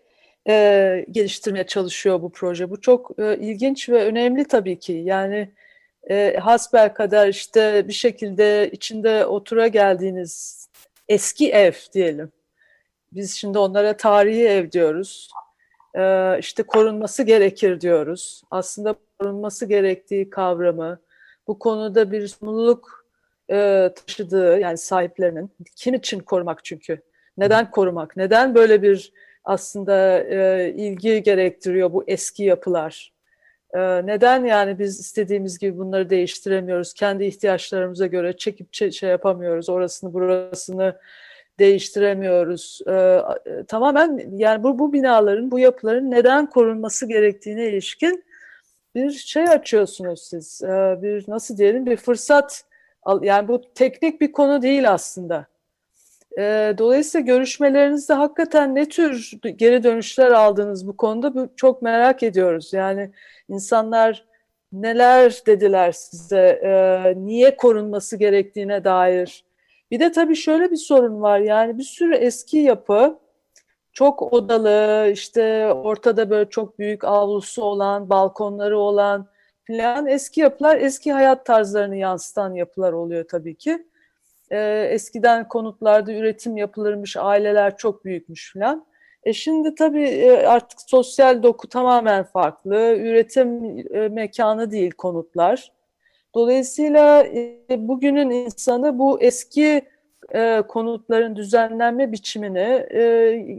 e, 0.47 1.05
geliştirmeye 1.11 1.67
çalışıyor 1.67 2.21
bu 2.21 2.31
proje. 2.31 2.69
Bu 2.69 2.81
çok 2.81 3.19
e, 3.19 3.37
ilginç 3.37 3.89
ve 3.89 4.03
önemli 4.05 4.45
tabii 4.45 4.79
ki. 4.79 4.93
Yani 4.93 5.51
e, 6.09 6.37
hasbel 6.37 6.93
kadar 6.93 7.27
işte 7.27 7.87
bir 7.87 7.93
şekilde 7.93 8.69
içinde 8.71 9.25
otura 9.25 9.67
geldiğiniz 9.67 10.67
eski 11.09 11.51
ev 11.51 11.73
diyelim. 11.93 12.31
Biz 13.11 13.33
şimdi 13.33 13.57
onlara 13.57 13.97
tarihi 13.97 14.47
ev 14.47 14.71
diyoruz. 14.71 15.29
E, 15.95 16.35
işte 16.39 16.63
korunması 16.63 17.23
gerekir 17.23 17.81
diyoruz. 17.81 18.43
Aslında 18.51 18.95
korunması 19.19 19.65
gerektiği 19.65 20.29
kavramı 20.29 20.99
bu 21.47 21.59
konuda 21.59 22.11
bir 22.11 22.27
sorumluluk 22.27 23.05
e, 23.51 23.89
taşıdığı 23.95 24.59
yani 24.59 24.77
sahiplerinin 24.77 25.51
kim 25.75 25.93
için 25.93 26.19
korumak 26.19 26.65
çünkü 26.65 27.01
neden 27.37 27.71
korumak 27.71 28.17
neden 28.17 28.55
böyle 28.55 28.81
bir 28.81 29.13
aslında 29.43 30.23
e, 30.23 30.69
ilgi 30.77 31.23
gerektiriyor 31.23 31.93
bu 31.93 32.03
eski 32.07 32.43
yapılar 32.43 33.14
neden 33.79 34.45
yani 34.45 34.79
biz 34.79 34.99
istediğimiz 34.99 35.59
gibi 35.59 35.77
bunları 35.77 36.09
değiştiremiyoruz? 36.09 36.93
Kendi 36.93 37.25
ihtiyaçlarımıza 37.25 38.07
göre 38.07 38.37
çekip 38.37 38.73
şey 38.73 39.09
yapamıyoruz. 39.09 39.69
Orasını 39.69 40.13
burasını 40.13 40.95
değiştiremiyoruz. 41.59 42.81
E, 42.87 42.91
e, 42.91 43.63
tamamen 43.67 44.29
yani 44.37 44.63
bu, 44.63 44.79
bu 44.79 44.93
binaların 44.93 45.51
bu 45.51 45.59
yapıların 45.59 46.11
neden 46.11 46.49
korunması 46.49 47.07
gerektiğine 47.07 47.69
ilişkin 47.69 48.23
bir 48.95 49.11
şey 49.11 49.43
açıyorsunuz 49.43 50.21
siz. 50.23 50.61
E, 50.63 50.99
bir 51.01 51.25
nasıl 51.27 51.57
diyelim 51.57 51.85
bir 51.85 51.97
fırsat 51.97 52.63
yani 53.21 53.47
bu 53.47 53.61
teknik 53.75 54.21
bir 54.21 54.31
konu 54.31 54.61
değil 54.61 54.91
aslında. 54.91 55.45
E, 56.37 56.73
dolayısıyla 56.77 57.25
görüşmelerinizde 57.25 58.13
hakikaten 58.13 58.75
ne 58.75 58.89
tür 58.89 59.31
geri 59.55 59.83
dönüşler 59.83 60.31
aldınız 60.31 60.87
bu 60.87 60.97
konuda 60.97 61.35
bu, 61.35 61.49
çok 61.55 61.81
merak 61.81 62.23
ediyoruz. 62.23 62.73
Yani 62.73 63.11
insanlar 63.49 64.25
neler 64.71 65.41
dediler 65.47 65.91
size, 65.91 66.59
e, 66.63 67.13
niye 67.25 67.55
korunması 67.55 68.17
gerektiğine 68.17 68.83
dair. 68.83 69.45
Bir 69.91 69.99
de 69.99 70.11
tabii 70.11 70.35
şöyle 70.35 70.71
bir 70.71 70.75
sorun 70.77 71.21
var 71.21 71.39
yani 71.39 71.77
bir 71.77 71.83
sürü 71.83 72.15
eski 72.15 72.57
yapı 72.57 73.19
çok 73.93 74.33
odalı 74.33 75.09
işte 75.11 75.73
ortada 75.73 76.29
böyle 76.29 76.49
çok 76.49 76.79
büyük 76.79 77.03
avlusu 77.03 77.63
olan, 77.63 78.09
balkonları 78.09 78.79
olan 78.79 79.27
filan 79.63 80.07
eski 80.07 80.41
yapılar 80.41 80.77
eski 80.77 81.13
hayat 81.13 81.45
tarzlarını 81.45 81.95
yansıtan 81.95 82.53
yapılar 82.53 82.93
oluyor 82.93 83.25
tabii 83.27 83.55
ki. 83.55 83.87
Ee, 84.51 84.87
eskiden 84.91 85.47
konutlarda 85.47 86.13
üretim 86.13 86.57
yapılırmış, 86.57 87.17
aileler 87.17 87.77
çok 87.77 88.05
büyükmüş 88.05 88.53
filan. 88.53 88.85
E 89.23 89.33
şimdi 89.33 89.75
tabii 89.75 90.07
e, 90.07 90.47
artık 90.47 90.81
sosyal 90.81 91.43
doku 91.43 91.69
tamamen 91.69 92.23
farklı, 92.23 92.95
üretim 92.95 93.77
e, 93.93 94.07
mekanı 94.09 94.71
değil 94.71 94.91
konutlar. 94.91 95.71
Dolayısıyla 96.35 97.23
e, 97.23 97.57
bugünün 97.77 98.29
insanı 98.29 98.99
bu 98.99 99.21
eski 99.21 99.81
konutların 100.67 101.35
düzenlenme 101.35 102.11
biçimini 102.11 102.85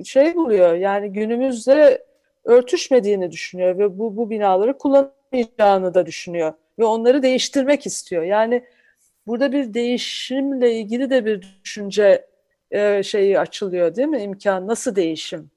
şey 0.04 0.34
buluyor. 0.34 0.74
Yani 0.74 1.12
günümüzde 1.12 2.04
örtüşmediğini 2.44 3.30
düşünüyor 3.30 3.78
ve 3.78 3.98
bu, 3.98 4.16
bu 4.16 4.30
binaları 4.30 4.78
kullanamayacağını 4.78 5.94
da 5.94 6.06
düşünüyor. 6.06 6.52
Ve 6.78 6.84
onları 6.84 7.22
değiştirmek 7.22 7.86
istiyor. 7.86 8.22
Yani 8.22 8.64
burada 9.26 9.52
bir 9.52 9.74
değişimle 9.74 10.74
ilgili 10.74 11.10
de 11.10 11.24
bir 11.24 11.42
düşünce 11.64 12.26
e, 12.70 13.02
şeyi 13.02 13.40
açılıyor 13.40 13.94
değil 13.94 14.08
mi? 14.08 14.22
İmkan 14.22 14.66
nasıl 14.66 14.96
değişim? 14.96 15.50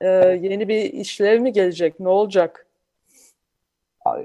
E, 0.00 0.08
yeni 0.42 0.68
bir 0.68 0.82
işlev 0.92 1.40
mi 1.40 1.52
gelecek? 1.52 2.00
Ne 2.00 2.08
olacak? 2.08 2.66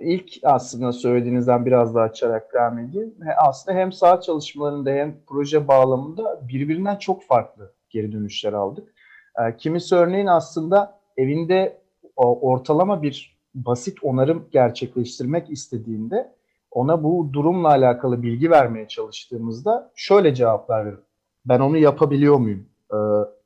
İlk 0.02 0.34
aslında 0.44 0.92
söylediğinizden 0.92 1.66
biraz 1.66 1.96
daha 1.96 2.04
açarak 2.04 2.54
devam 2.54 2.80
edeyim. 2.80 3.16
Aslında 3.38 3.78
hem 3.78 3.92
sağ 3.92 4.22
çalışmalarında 4.22 4.90
hem 4.90 5.16
proje 5.28 5.68
bağlamında 5.68 6.48
birbirinden 6.48 6.96
çok 6.96 7.24
farklı 7.24 7.74
geri 7.90 8.12
dönüşler 8.12 8.54
aldık. 8.54 8.94
E, 9.40 9.58
kimisi 9.58 9.96
örneğin 9.96 10.28
aslında 10.28 11.00
evinde 11.18 11.82
ortalama 12.16 13.04
bir 13.04 13.38
basit 13.56 14.04
onarım 14.04 14.50
gerçekleştirmek 14.52 15.50
istediğinde 15.50 16.36
ona 16.74 17.04
bu 17.04 17.30
durumla 17.34 17.68
alakalı 17.68 18.24
bilgi 18.24 18.52
vermeye 18.52 18.88
çalıştığımızda 18.88 19.92
şöyle 19.96 20.36
cevaplar 20.36 20.86
verir. 20.86 21.00
Ben 21.46 21.60
onu 21.60 21.78
yapabiliyor 21.78 22.38
muyum? 22.38 22.66
Ee, 22.94 22.98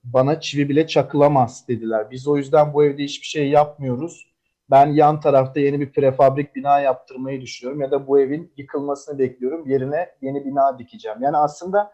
bana 0.03 0.39
çivi 0.39 0.69
bile 0.69 0.87
çakılamaz 0.87 1.65
dediler. 1.67 2.11
Biz 2.11 2.27
o 2.27 2.37
yüzden 2.37 2.73
bu 2.73 2.85
evde 2.85 3.03
hiçbir 3.03 3.27
şey 3.27 3.49
yapmıyoruz. 3.49 4.27
Ben 4.71 4.87
yan 4.87 5.19
tarafta 5.19 5.59
yeni 5.59 5.79
bir 5.79 5.91
prefabrik 5.91 6.55
bina 6.55 6.79
yaptırmayı 6.79 7.41
düşünüyorum 7.41 7.81
ya 7.81 7.91
da 7.91 8.07
bu 8.07 8.19
evin 8.19 8.51
yıkılmasını 8.57 9.19
bekliyorum. 9.19 9.69
Yerine 9.69 10.09
yeni 10.21 10.45
bina 10.45 10.79
dikeceğim. 10.79 11.17
Yani 11.21 11.37
aslında 11.37 11.91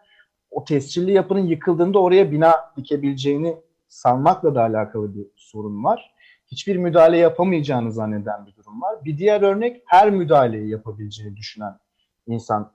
o 0.50 0.64
tescilli 0.64 1.12
yapının 1.12 1.46
yıkıldığında 1.46 1.98
oraya 1.98 2.32
bina 2.32 2.54
dikebileceğini 2.76 3.56
sanmakla 3.88 4.54
da 4.54 4.62
alakalı 4.62 5.14
bir 5.14 5.26
sorun 5.36 5.84
var 5.84 6.14
hiçbir 6.54 6.76
müdahale 6.76 7.16
yapamayacağını 7.16 7.92
zanneden 7.92 8.46
bir 8.46 8.56
durum 8.56 8.82
var. 8.82 9.04
Bir 9.04 9.18
diğer 9.18 9.42
örnek 9.42 9.82
her 9.86 10.10
müdahaleyi 10.10 10.70
yapabileceğini 10.70 11.36
düşünen 11.36 11.78
insan 12.26 12.72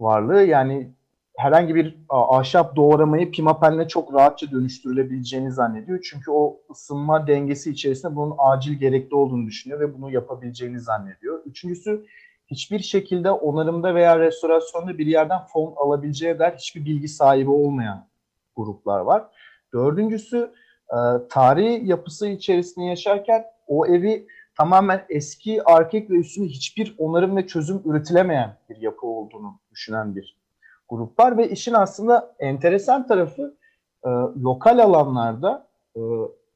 varlığı. 0.00 0.42
Yani 0.42 0.92
herhangi 1.36 1.74
bir 1.74 1.98
ahşap 2.08 2.76
doğramayı 2.76 3.30
pimapenle 3.30 3.88
çok 3.88 4.14
rahatça 4.14 4.50
dönüştürülebileceğini 4.50 5.52
zannediyor. 5.52 6.00
Çünkü 6.10 6.30
o 6.30 6.60
ısınma 6.70 7.26
dengesi 7.26 7.70
içerisinde 7.70 8.16
bunun 8.16 8.34
acil 8.38 8.72
gerekli 8.72 9.14
olduğunu 9.14 9.46
düşünüyor 9.46 9.80
ve 9.80 9.94
bunu 9.94 10.10
yapabileceğini 10.10 10.80
zannediyor. 10.80 11.42
Üçüncüsü 11.46 12.06
hiçbir 12.46 12.78
şekilde 12.78 13.30
onarımda 13.30 13.94
veya 13.94 14.18
restorasyonda 14.18 14.98
bir 14.98 15.06
yerden 15.06 15.40
fon 15.52 15.74
alabileceği 15.76 16.38
der 16.38 16.54
hiçbir 16.58 16.84
bilgi 16.84 17.08
sahibi 17.08 17.50
olmayan 17.50 18.06
gruplar 18.56 19.00
var. 19.00 19.24
Dördüncüsü 19.72 20.52
e, 20.92 21.28
tarihi 21.28 21.88
yapısı 21.88 22.28
içerisinde 22.28 22.84
yaşarken 22.84 23.44
o 23.66 23.86
evi 23.86 24.26
tamamen 24.56 25.04
eski, 25.08 25.64
arkek 25.64 26.10
ve 26.10 26.14
üstüne 26.14 26.46
hiçbir 26.46 26.94
onarım 26.98 27.36
ve 27.36 27.46
çözüm 27.46 27.82
üretilemeyen 27.84 28.56
bir 28.70 28.76
yapı 28.76 29.06
olduğunu 29.06 29.60
düşünen 29.70 30.16
bir 30.16 30.36
grup 30.88 31.20
var 31.20 31.38
ve 31.38 31.48
işin 31.48 31.72
aslında 31.72 32.34
enteresan 32.38 33.06
tarafı 33.06 33.56
e, 34.04 34.08
lokal 34.42 34.78
alanlarda 34.78 35.66
e, 35.96 36.00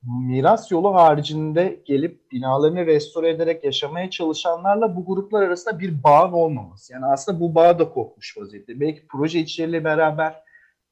miras 0.07 0.71
yolu 0.71 0.95
haricinde 0.95 1.81
gelip 1.85 2.33
binalarını 2.33 2.87
restore 2.87 3.31
ederek 3.31 3.65
yaşamaya 3.65 4.11
çalışanlarla 4.11 4.97
bu 4.97 5.07
gruplar 5.07 5.43
arasında 5.43 5.79
bir 5.79 6.03
bağın 6.03 6.33
olmaması. 6.33 6.93
Yani 6.93 7.07
aslında 7.07 7.41
bu 7.41 7.55
bağ 7.55 7.79
da 7.79 7.91
kopmuş 7.91 8.37
vaziyette. 8.39 8.81
Belki 8.81 9.07
proje 9.07 9.41
içeriğiyle 9.41 9.85
beraber 9.85 10.43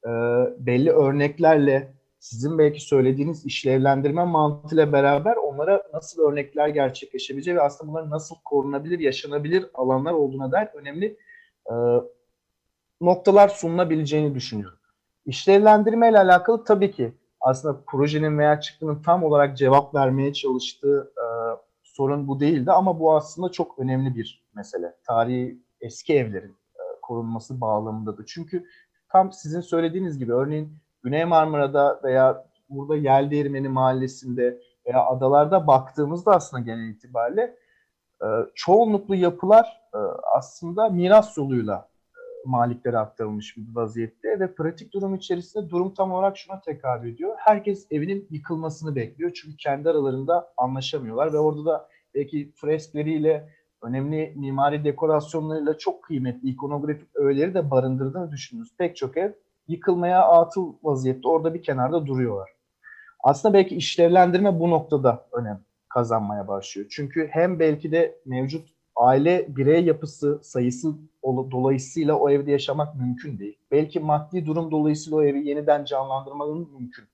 e, 0.05 0.09
belli 0.59 0.91
örneklerle 0.91 1.94
sizin 2.25 2.57
belki 2.57 2.79
söylediğiniz 2.81 3.45
işlevlendirme 3.45 4.23
mantığıyla 4.23 4.93
beraber 4.93 5.35
onlara 5.35 5.83
nasıl 5.93 6.21
örnekler 6.21 6.67
gerçekleşebileceği 6.67 7.57
ve 7.57 7.61
aslında 7.61 7.91
bunların 7.91 8.09
nasıl 8.09 8.35
korunabilir, 8.45 8.99
yaşanabilir 8.99 9.65
alanlar 9.73 10.13
olduğuna 10.13 10.51
dair 10.51 10.67
önemli 10.73 11.17
e, 11.71 11.73
noktalar 13.01 13.47
sunulabileceğini 13.47 14.35
düşünüyorum. 14.35 14.77
İşlevlendirme 15.25 16.09
ile 16.09 16.19
alakalı 16.19 16.63
tabii 16.63 16.91
ki 16.91 17.13
aslında 17.41 17.81
projenin 17.87 18.37
veya 18.37 18.59
çıktının 18.59 19.01
tam 19.01 19.23
olarak 19.23 19.57
cevap 19.57 19.95
vermeye 19.95 20.33
çalıştığı 20.33 21.13
e, 21.17 21.25
sorun 21.83 22.27
bu 22.27 22.39
değildi 22.39 22.71
ama 22.71 22.99
bu 22.99 23.15
aslında 23.15 23.51
çok 23.51 23.79
önemli 23.79 24.15
bir 24.15 24.45
mesele. 24.55 24.95
Tarihi 25.07 25.59
eski 25.81 26.13
evlerin 26.13 26.57
e, 26.75 26.81
korunması 27.01 27.61
bağlamındadır. 27.61 28.25
Çünkü 28.25 28.65
tam 29.09 29.31
sizin 29.33 29.61
söylediğiniz 29.61 30.19
gibi 30.19 30.33
örneğin 30.33 30.84
Güney 31.05 31.25
Marmara'da 31.25 32.01
veya 32.03 32.45
burada 32.69 32.95
Yel 32.95 33.67
Mahallesi'nde 33.67 34.61
veya 34.85 35.05
adalarda 35.05 35.67
baktığımızda 35.67 36.31
aslında 36.31 36.63
genel 36.63 36.89
itibariyle 36.89 37.57
e, 38.21 38.27
çoğunluklu 38.55 39.15
yapılar 39.15 39.81
e, 39.93 39.97
aslında 40.37 40.89
miras 40.89 41.37
yoluyla 41.37 41.89
e, 42.15 42.21
maliklere 42.45 42.97
aktarılmış 42.97 43.57
bir 43.57 43.75
vaziyette 43.75 44.39
ve 44.39 44.55
pratik 44.55 44.93
durum 44.93 45.15
içerisinde 45.15 45.69
durum 45.69 45.93
tam 45.93 46.11
olarak 46.11 46.37
şuna 46.37 46.61
tekabül 46.61 47.13
ediyor. 47.13 47.35
Herkes 47.37 47.87
evinin 47.91 48.27
yıkılmasını 48.29 48.95
bekliyor 48.95 49.31
çünkü 49.35 49.57
kendi 49.57 49.89
aralarında 49.89 50.53
anlaşamıyorlar 50.57 51.33
ve 51.33 51.37
orada 51.37 51.65
da 51.65 51.87
belki 52.15 52.51
freskleriyle 52.55 53.49
önemli 53.81 54.33
mimari 54.35 54.83
dekorasyonlarıyla 54.83 55.77
çok 55.77 56.03
kıymetli 56.03 56.49
ikonografik 56.49 57.15
öğeleri 57.15 57.53
de 57.53 57.71
barındırdığını 57.71 58.31
düşündüğünüz 58.31 58.77
pek 58.77 58.95
çok 58.95 59.17
ev 59.17 59.31
yıkılmaya 59.67 60.27
atıl 60.27 60.73
vaziyette 60.83 61.27
orada 61.27 61.53
bir 61.53 61.63
kenarda 61.63 62.05
duruyorlar. 62.05 62.49
Aslında 63.23 63.53
belki 63.53 63.75
işlevlendirme 63.75 64.59
bu 64.59 64.69
noktada 64.69 65.27
önem 65.31 65.61
kazanmaya 65.89 66.47
başlıyor. 66.47 66.87
Çünkü 66.91 67.27
hem 67.31 67.59
belki 67.59 67.91
de 67.91 68.19
mevcut 68.25 68.69
aile 68.95 69.55
birey 69.55 69.85
yapısı 69.85 70.39
sayısı 70.43 70.95
dolayısıyla 71.51 72.15
o 72.15 72.29
evde 72.29 72.51
yaşamak 72.51 72.95
mümkün 72.95 73.39
değil. 73.39 73.57
Belki 73.71 73.99
maddi 73.99 74.45
durum 74.45 74.71
dolayısıyla 74.71 75.17
o 75.17 75.23
evi 75.23 75.47
yeniden 75.47 75.85
canlandırmanın 75.85 76.69
mümkün 76.71 77.05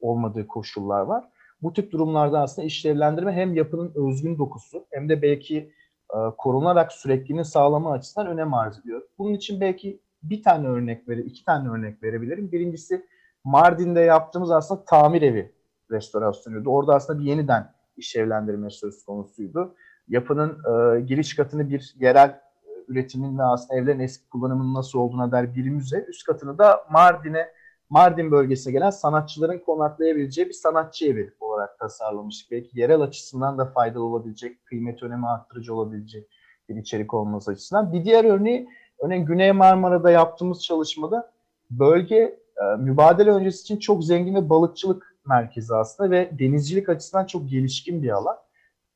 olmadığı 0.00 0.46
koşullar 0.46 1.00
var. 1.00 1.24
Bu 1.62 1.72
tip 1.72 1.92
durumlarda 1.92 2.40
aslında 2.40 2.66
işlevlendirme 2.66 3.32
hem 3.32 3.54
yapının 3.54 3.92
özgün 3.94 4.38
dokusu 4.38 4.86
hem 4.90 5.08
de 5.08 5.22
belki 5.22 5.72
korunarak 6.38 6.92
sürekliliğini 6.92 7.44
sağlama 7.44 7.92
açısından 7.92 8.26
önem 8.26 8.54
arz 8.54 8.78
ediyor. 8.78 9.02
Bunun 9.18 9.34
için 9.34 9.60
belki 9.60 10.00
bir 10.22 10.42
tane 10.42 10.68
örnek 10.68 11.08
verir, 11.08 11.24
iki 11.24 11.44
tane 11.44 11.68
örnek 11.68 12.02
verebilirim. 12.02 12.52
Birincisi 12.52 13.06
Mardin'de 13.44 14.00
yaptığımız 14.00 14.50
aslında 14.50 14.84
tamir 14.84 15.22
evi 15.22 15.52
restorasyonuydu. 15.90 16.70
Orada 16.70 16.94
aslında 16.94 17.20
bir 17.20 17.24
yeniden 17.24 17.72
işlevlendirme 17.96 18.70
söz 18.70 19.04
konusuydu. 19.04 19.74
Yapının 20.08 20.50
e, 20.50 21.00
giriş 21.00 21.36
katını 21.36 21.70
bir 21.70 21.94
yerel 22.00 22.28
e, 22.28 22.70
üretimin 22.88 23.38
ve 23.38 23.42
aslında 23.42 23.80
evlerin 23.80 24.00
eski 24.00 24.28
kullanımının 24.28 24.74
nasıl 24.74 24.98
olduğuna 24.98 25.32
dair 25.32 25.54
bir 25.54 25.70
müze, 25.70 26.04
üst 26.08 26.26
katını 26.26 26.58
da 26.58 26.86
Mardin'e 26.90 27.48
Mardin 27.90 28.30
bölgesine 28.30 28.72
gelen 28.72 28.90
sanatçıların 28.90 29.58
konaklayabileceği 29.58 30.48
bir 30.48 30.52
sanatçı 30.52 31.06
evi 31.06 31.32
olarak 31.40 31.78
tasarlamıştık. 31.78 32.50
Belki 32.50 32.80
yerel 32.80 33.00
açısından 33.00 33.58
da 33.58 33.66
faydalı 33.66 34.04
olabilecek, 34.04 34.66
kıymet 34.66 35.02
önemi 35.02 35.28
arttırıcı 35.28 35.74
olabilecek 35.74 36.30
bir 36.68 36.76
içerik 36.76 37.14
olması 37.14 37.50
açısından. 37.50 37.92
Bir 37.92 38.04
diğer 38.04 38.24
örneği 38.24 38.68
Örneğin 39.00 39.26
Güney 39.26 39.52
Marmara'da 39.52 40.10
yaptığımız 40.10 40.64
çalışmada 40.64 41.32
bölge 41.70 42.16
e, 42.16 42.76
mübadele 42.78 43.30
öncesi 43.30 43.62
için 43.62 43.76
çok 43.76 44.04
zengin 44.04 44.34
ve 44.34 44.50
balıkçılık 44.50 45.16
merkezi 45.26 45.74
aslında 45.74 46.10
ve 46.10 46.30
denizcilik 46.38 46.88
açısından 46.88 47.26
çok 47.26 47.50
gelişkin 47.50 48.02
bir 48.02 48.10
alan. 48.10 48.36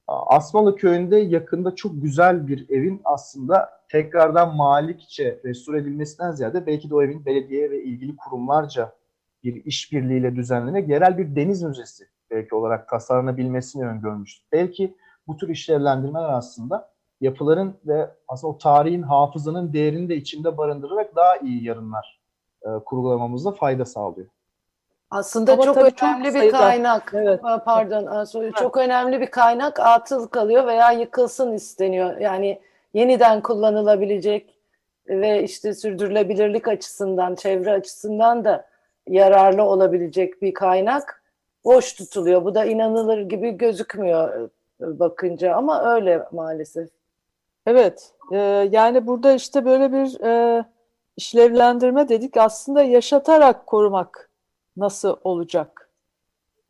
Asmalı 0.07 0.77
köyünde 0.77 1.17
yakında 1.17 1.75
çok 1.75 2.03
güzel 2.03 2.49
bir 2.49 2.71
evin 2.71 3.01
aslında 3.05 3.71
tekrardan 3.89 4.57
malikçe 4.57 5.41
restore 5.45 5.79
edilmesinden 5.79 6.33
ziyade 6.33 6.67
belki 6.67 6.90
de 6.90 6.95
o 6.95 7.03
evin 7.03 7.27
belediye 7.27 7.71
ve 7.71 7.83
ilgili 7.83 8.17
kurumlarca 8.17 8.93
bir 9.45 9.64
işbirliğiyle 9.64 10.37
düzenlenerek 10.37 10.88
yerel 10.88 11.19
bir 11.19 11.37
deniz 11.37 11.62
müzesi 11.62 12.05
belki 12.31 12.55
olarak 12.55 12.88
tasarlanabilmesini 12.88 13.87
öngörmüştük. 13.87 14.53
Belki 14.53 14.97
bu 15.27 15.37
tür 15.37 15.49
işlevlendirmeler 15.49 16.29
aslında 16.29 16.93
yapıların 17.20 17.74
ve 17.87 18.11
aslında 18.29 18.53
o 18.53 18.59
tarihin, 18.59 19.03
hafızanın 19.03 19.72
değerini 19.72 20.09
de 20.09 20.16
içinde 20.16 20.59
barındırarak 20.59 21.16
daha 21.16 21.37
iyi 21.37 21.64
yarınlar 21.64 22.20
e, 22.62 22.68
kurgulamamızda 22.85 23.53
fayda 23.53 23.85
sağlıyor. 23.85 24.27
Aslında 25.11 25.53
Ama 25.53 25.62
çok 25.62 25.77
önemli 25.77 26.24
bir 26.24 26.38
sayıda. 26.38 26.59
kaynak. 26.59 27.12
Evet. 27.16 27.40
Pardon, 27.64 28.27
evet. 28.37 28.57
çok 28.57 28.77
önemli 28.77 29.20
bir 29.20 29.27
kaynak 29.27 29.81
atıl 29.81 30.27
kalıyor 30.27 30.66
veya 30.66 30.92
yıkılsın 30.92 31.53
isteniyor. 31.53 32.16
Yani 32.16 32.61
yeniden 32.94 33.42
kullanılabilecek 33.42 34.55
ve 35.09 35.42
işte 35.42 35.74
sürdürülebilirlik 35.74 36.68
açısından, 36.68 37.35
çevre 37.35 37.72
açısından 37.72 38.44
da 38.44 38.66
yararlı 39.09 39.62
olabilecek 39.62 40.42
bir 40.42 40.55
kaynak 40.55 41.22
boş 41.64 41.92
tutuluyor. 41.92 42.44
Bu 42.44 42.55
da 42.55 42.64
inanılır 42.64 43.20
gibi 43.20 43.50
gözükmüyor 43.50 44.50
e, 44.81 44.98
bakınca 44.98 45.55
ama 45.55 45.94
öyle 45.94 46.24
maalesef. 46.33 46.88
Evet, 47.66 48.12
e, 48.33 48.37
yani 48.70 49.07
burada 49.07 49.33
işte 49.33 49.64
böyle 49.64 49.92
bir 49.92 50.20
e, 50.24 50.64
işlevlendirme 51.16 52.09
dedik. 52.09 52.37
Aslında 52.37 52.83
yaşatarak 52.83 53.66
korumak 53.66 54.31
nasıl 54.77 55.16
olacak? 55.24 55.90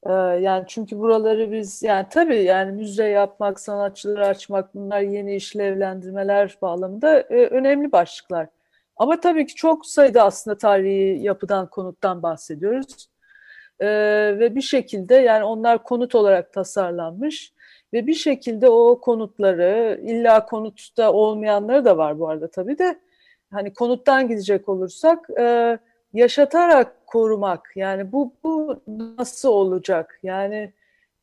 E, 0.07 0.13
yani 0.13 0.65
çünkü 0.69 0.99
buraları 0.99 1.53
biz 1.53 1.83
yani 1.83 2.07
tabii 2.11 2.43
yani 2.43 2.73
müze 2.73 3.09
yapmak, 3.09 3.61
sanatçıları 3.61 4.27
açmak 4.27 4.75
bunlar 4.75 5.01
yeni 5.01 5.37
işlevlendirmeler 5.37 6.59
bağlamında 6.63 7.21
e, 7.21 7.47
önemli 7.47 7.93
başlıklar. 7.93 8.49
Ama 8.97 9.21
tabii 9.21 9.47
ki 9.47 9.55
çok 9.55 9.87
sayıda 9.87 10.23
aslında 10.25 10.59
tarihi 10.59 11.23
yapıdan, 11.23 11.71
konuttan 11.71 12.23
bahsediyoruz. 12.23 13.09
E, 13.81 13.87
ve 14.39 14.55
bir 14.55 14.63
şekilde 14.63 15.15
yani 15.15 15.45
onlar 15.45 15.83
konut 15.83 16.15
olarak 16.15 16.53
tasarlanmış 16.53 17.53
ve 17.95 18.07
bir 18.07 18.15
şekilde 18.15 18.69
o 18.69 19.01
konutları 19.01 20.01
illa 20.03 20.47
konutta 20.47 21.13
olmayanları 21.13 21.85
da 21.85 21.97
var 21.97 22.19
bu 22.19 22.29
arada 22.29 22.51
tabii 22.51 22.79
de 22.79 22.99
hani 23.51 23.75
konuttan 23.75 24.29
gidecek 24.29 24.69
olursak 24.69 25.31
e, 25.39 25.79
yaşatarak 26.13 27.07
korumak 27.07 27.73
yani 27.77 28.13
bu, 28.13 28.33
bu 28.45 28.81
nasıl 29.19 29.49
olacak? 29.49 30.19
Yani 30.23 30.73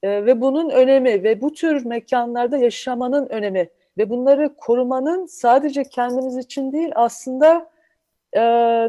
e, 0.04 0.26
ve 0.26 0.42
bunun 0.42 0.70
önemi 0.70 1.24
ve 1.24 1.42
bu 1.42 1.54
tür 1.54 1.86
mekanlarda 1.86 2.58
yaşamanın 2.58 3.30
önemi 3.30 3.70
ve 3.98 4.10
bunları 4.10 4.56
korumanın 4.56 5.26
sadece 5.26 5.84
kendimiz 5.84 6.38
için 6.38 6.72
değil 6.72 6.92
aslında 6.96 7.70
e, 8.34 8.42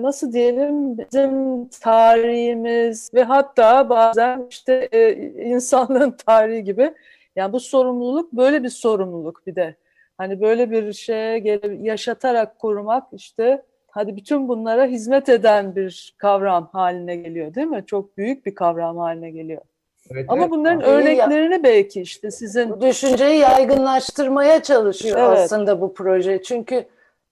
nasıl 0.02 0.32
diyelim 0.32 0.98
bizim 0.98 1.68
tarihimiz 1.68 3.14
ve 3.14 3.22
hatta 3.22 3.88
bazen 3.88 4.46
işte 4.50 4.88
e, 4.92 5.12
insanlığın 5.44 6.10
tarihi 6.26 6.64
gibi 6.64 6.94
yani 7.36 7.52
bu 7.52 7.60
sorumluluk 7.60 8.32
böyle 8.32 8.62
bir 8.62 8.68
sorumluluk 8.68 9.46
bir 9.46 9.56
de. 9.56 9.76
Hani 10.18 10.40
böyle 10.40 10.70
bir 10.70 10.92
şeye 10.92 11.60
yaşatarak 11.80 12.58
korumak 12.58 13.04
işte 13.12 13.62
hadi 13.88 14.16
bütün 14.16 14.48
bunlara 14.48 14.86
hizmet 14.86 15.28
eden 15.28 15.76
bir 15.76 16.14
kavram 16.18 16.68
haline 16.72 17.16
geliyor 17.16 17.54
değil 17.54 17.66
mi? 17.66 17.84
Çok 17.86 18.16
büyük 18.16 18.46
bir 18.46 18.54
kavram 18.54 18.96
haline 18.96 19.30
geliyor. 19.30 19.62
Evet, 20.10 20.24
Ama 20.28 20.42
evet. 20.42 20.50
bunların 20.50 20.82
örneklerini 20.82 21.54
ya, 21.54 21.62
belki 21.62 22.00
işte 22.00 22.30
sizin... 22.30 22.70
Bu 22.70 22.80
düşünceyi 22.80 23.38
yaygınlaştırmaya 23.38 24.62
çalışıyor 24.62 25.18
evet. 25.18 25.38
aslında 25.38 25.80
bu 25.80 25.94
proje. 25.94 26.42
Çünkü 26.42 26.84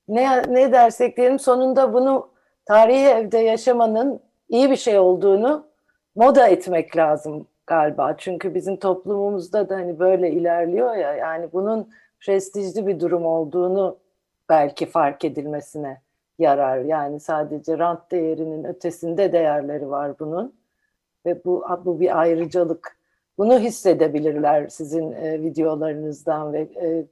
ne, 0.09 0.43
ne 0.49 0.73
dersek 0.73 1.17
diyelim 1.17 1.39
sonunda 1.39 1.93
bunu 1.93 2.29
tarihi 2.65 3.07
evde 3.07 3.39
yaşamanın 3.39 4.21
iyi 4.49 4.71
bir 4.71 4.77
şey 4.77 4.99
olduğunu 4.99 5.67
moda 6.15 6.49
etmek 6.49 6.97
lazım 6.97 7.47
galiba. 7.71 8.15
Çünkü 8.19 8.55
bizim 8.55 8.77
toplumumuzda 8.77 9.69
da 9.69 9.77
hani 9.77 9.99
böyle 9.99 10.31
ilerliyor 10.31 10.95
ya 10.95 11.15
yani 11.15 11.49
bunun 11.53 11.89
prestijli 12.21 12.87
bir 12.87 13.01
durum 13.01 13.25
olduğunu 13.25 13.99
belki 14.49 14.87
fark 14.87 15.25
edilmesine 15.25 16.01
yarar. 16.39 16.79
Yani 16.79 17.21
sadece 17.21 17.79
rant 17.79 18.11
değerinin 18.11 18.65
ötesinde 18.65 19.33
değerleri 19.33 19.91
var 19.91 20.19
bunun. 20.19 20.55
Ve 21.27 21.45
bu, 21.45 21.65
bu 21.85 22.01
bir 22.01 22.21
ayrıcalık. 22.21 22.99
Bunu 23.39 23.59
hissedebilirler 23.59 24.69
sizin 24.69 25.13
e, 25.13 25.43
videolarınızdan 25.43 26.53
ve 26.53 26.61
e, 26.61 27.07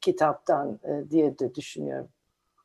kitaptan 0.00 0.78
e, 0.84 1.10
diye 1.10 1.38
de 1.38 1.54
düşünüyorum. 1.54 2.08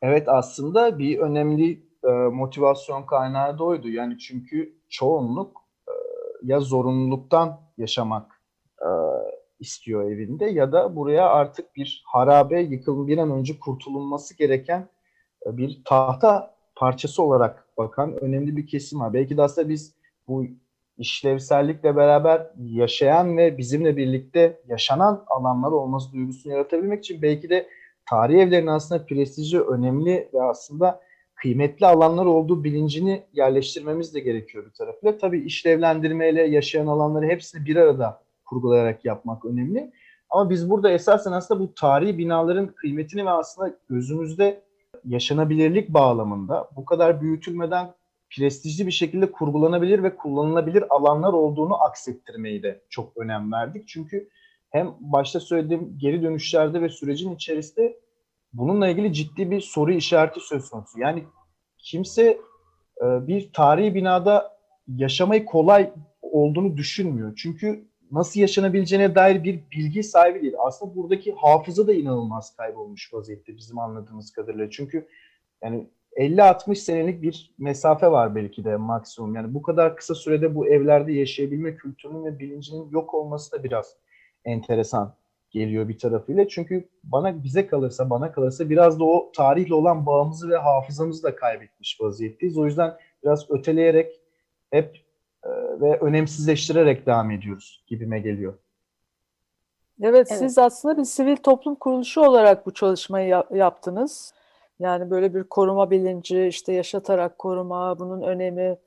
Evet 0.02 0.30
aslında 0.30 1.00
bir 1.00 1.20
önemli 1.20 1.82
e, 2.04 2.10
motivasyon 2.12 3.04
kaynağı 3.04 3.58
da 3.58 3.64
oydu. 3.64 3.90
Yani 3.90 4.18
çünkü 4.18 4.74
çoğunluk 4.90 5.67
ya 6.44 6.60
zorunluluktan 6.60 7.62
yaşamak 7.78 8.42
e, 8.82 8.90
istiyor 9.60 10.12
evinde 10.12 10.46
ya 10.46 10.72
da 10.72 10.96
buraya 10.96 11.30
artık 11.30 11.76
bir 11.76 12.04
harabe 12.06 12.62
yıkılım 12.62 13.08
bir 13.08 13.18
an 13.18 13.32
önce 13.32 13.60
kurtulunması 13.60 14.38
gereken 14.38 14.90
e, 15.46 15.58
bir 15.58 15.82
tahta 15.86 16.58
parçası 16.76 17.24
olarak 17.24 17.68
bakan 17.78 18.24
önemli 18.24 18.58
bir 18.58 18.68
kesim 18.68 19.00
var. 19.00 19.14
Belki 19.14 19.38
de 19.38 19.42
aslında 19.42 19.70
biz 19.70 19.96
bu 20.28 20.46
işlevsellikle 20.98 21.96
beraber 21.96 22.52
yaşayan 22.58 23.38
ve 23.38 23.58
bizimle 23.58 23.98
birlikte 23.98 24.62
yaşanan 24.68 25.24
alanlar 25.28 25.72
olması 25.72 26.14
duygusunu 26.14 26.54
yaratabilmek 26.54 27.00
için 27.00 27.22
belki 27.22 27.50
de 27.50 27.68
tarihi 28.10 28.40
evlerin 28.40 28.68
aslında 28.68 29.06
prestiji 29.06 29.62
önemli 29.62 30.30
ve 30.34 30.44
aslında 30.44 31.02
kıymetli 31.38 31.86
alanlar 31.86 32.26
olduğu 32.26 32.64
bilincini 32.64 33.24
yerleştirmemiz 33.34 34.16
de 34.16 34.20
gerekiyor 34.20 34.66
bir 34.66 34.74
tarafıyla. 34.74 35.18
Tabii 35.18 35.40
işlevlendirmeyle 35.40 36.44
yaşayan 36.44 36.88
alanları 36.88 37.26
hepsini 37.26 37.66
bir 37.66 37.76
arada 37.76 38.22
kurgulayarak 38.46 39.06
yapmak 39.06 39.46
önemli. 39.46 39.92
Ama 40.30 40.50
biz 40.50 40.70
burada 40.70 40.92
esasen 40.92 41.32
aslında 41.32 41.60
bu 41.60 41.74
tarihi 41.74 42.18
binaların 42.18 42.68
kıymetini 42.68 43.26
ve 43.26 43.30
aslında 43.30 43.74
gözümüzde 43.90 44.62
yaşanabilirlik 45.06 45.90
bağlamında 45.90 46.70
bu 46.76 46.86
kadar 46.86 47.22
büyütülmeden 47.22 47.94
prestijli 48.30 48.88
bir 48.88 48.92
şekilde 48.92 49.32
kurgulanabilir 49.32 50.04
ve 50.04 50.16
kullanılabilir 50.16 50.84
alanlar 50.90 51.34
olduğunu 51.34 51.84
aksettirmeyi 51.84 52.64
de 52.64 52.82
çok 52.90 53.18
önem 53.18 53.52
verdik. 53.52 53.88
Çünkü 53.88 54.30
hem 54.70 54.94
başta 55.00 55.40
söylediğim 55.40 55.94
geri 55.98 56.24
dönüşlerde 56.24 56.82
ve 56.82 56.90
sürecin 56.90 57.36
içerisinde 57.36 58.00
bununla 58.54 58.88
ilgili 58.88 59.14
ciddi 59.14 59.52
bir 59.52 59.62
soru 59.62 59.92
işareti 59.92 60.40
söz 60.40 60.70
konusu. 60.70 61.00
Yani 61.00 61.24
kimse 61.78 62.24
e, 63.02 63.28
bir 63.28 63.54
tarihi 63.54 63.96
binada 63.96 64.58
yaşamayı 64.88 65.46
kolay 65.46 65.94
olduğunu 66.22 66.78
düşünmüyor. 66.78 67.36
Çünkü 67.36 67.88
nasıl 68.12 68.40
yaşanabileceğine 68.40 69.16
dair 69.16 69.44
bir 69.44 69.64
bilgi 69.72 70.04
sahibi 70.04 70.42
değil. 70.42 70.54
Aslında 70.60 70.96
buradaki 70.96 71.34
hafıza 71.34 71.88
da 71.88 71.94
inanılmaz 71.94 72.56
kaybolmuş 72.56 73.14
vaziyette 73.14 73.58
bizim 73.58 73.80
anladığımız 73.80 74.32
kadarıyla. 74.32 74.70
Çünkü 74.70 75.08
yani 75.64 75.88
50-60 76.18 76.76
senelik 76.76 77.22
bir 77.22 77.56
mesafe 77.58 78.12
var 78.12 78.36
belki 78.36 78.64
de 78.64 78.78
maksimum. 78.78 79.36
Yani 79.36 79.54
bu 79.54 79.62
kadar 79.62 79.96
kısa 79.96 80.16
sürede 80.16 80.56
bu 80.56 80.68
evlerde 80.68 81.14
yaşayabilme 81.14 81.76
kültürünün 81.76 82.26
ve 82.26 82.40
bilincinin 82.40 82.90
yok 82.90 83.14
olması 83.14 83.52
da 83.52 83.64
biraz 83.64 83.96
enteresan 84.46 85.16
geliyor 85.58 85.88
bir 85.88 86.00
tarafıyla. 86.00 86.48
Çünkü 86.48 86.90
bana 87.04 87.44
bize 87.44 87.68
kalırsa, 87.68 88.10
bana 88.10 88.32
kalırsa 88.32 88.70
biraz 88.70 89.00
da 89.00 89.04
o 89.04 89.32
tarihle 89.36 89.74
olan 89.74 90.06
bağımızı 90.06 90.50
ve 90.50 90.58
hafızamızı 90.58 91.24
da 91.24 91.36
kaybetmiş 91.36 92.02
vaziyetteyiz. 92.02 92.58
O 92.58 92.66
yüzden 92.66 92.98
biraz 93.24 93.52
öteleyerek 93.52 94.22
hep 94.72 94.96
e, 95.44 95.50
ve 95.82 96.00
önemsizleştirerek 96.00 97.06
devam 97.06 97.32
ediyoruz 97.32 97.84
gibime 97.88 98.20
geliyor. 98.20 98.54
Evet, 100.02 100.28
evet, 100.32 100.40
siz 100.40 100.58
aslında 100.58 100.98
bir 100.98 101.04
sivil 101.04 101.36
toplum 101.36 101.76
kuruluşu 101.76 102.22
olarak 102.22 102.66
bu 102.66 102.74
çalışmayı 102.74 103.28
yap 103.28 103.52
yaptınız. 103.52 104.34
Yani 104.80 105.10
böyle 105.10 105.36
bir 105.36 105.44
koruma 105.44 105.92
bilinci, 105.92 106.48
işte 106.48 106.74
yaşatarak 106.74 107.38
koruma, 107.38 108.00
bunun 108.00 108.22
önemi 108.22 108.78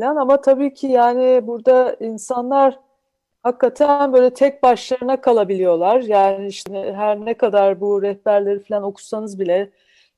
falan 0.00 0.16
ama 0.16 0.40
tabii 0.40 0.74
ki 0.74 0.86
yani 0.86 1.46
burada 1.46 1.96
insanlar 2.00 2.80
hakikaten 3.42 4.12
böyle 4.12 4.34
tek 4.34 4.62
başlarına 4.62 5.20
kalabiliyorlar. 5.20 6.00
Yani 6.00 6.46
işte 6.46 6.92
her 6.96 7.24
ne 7.24 7.34
kadar 7.34 7.80
bu 7.80 8.02
rehberleri 8.02 8.60
falan 8.64 8.82
okusanız 8.82 9.40
bile, 9.40 9.70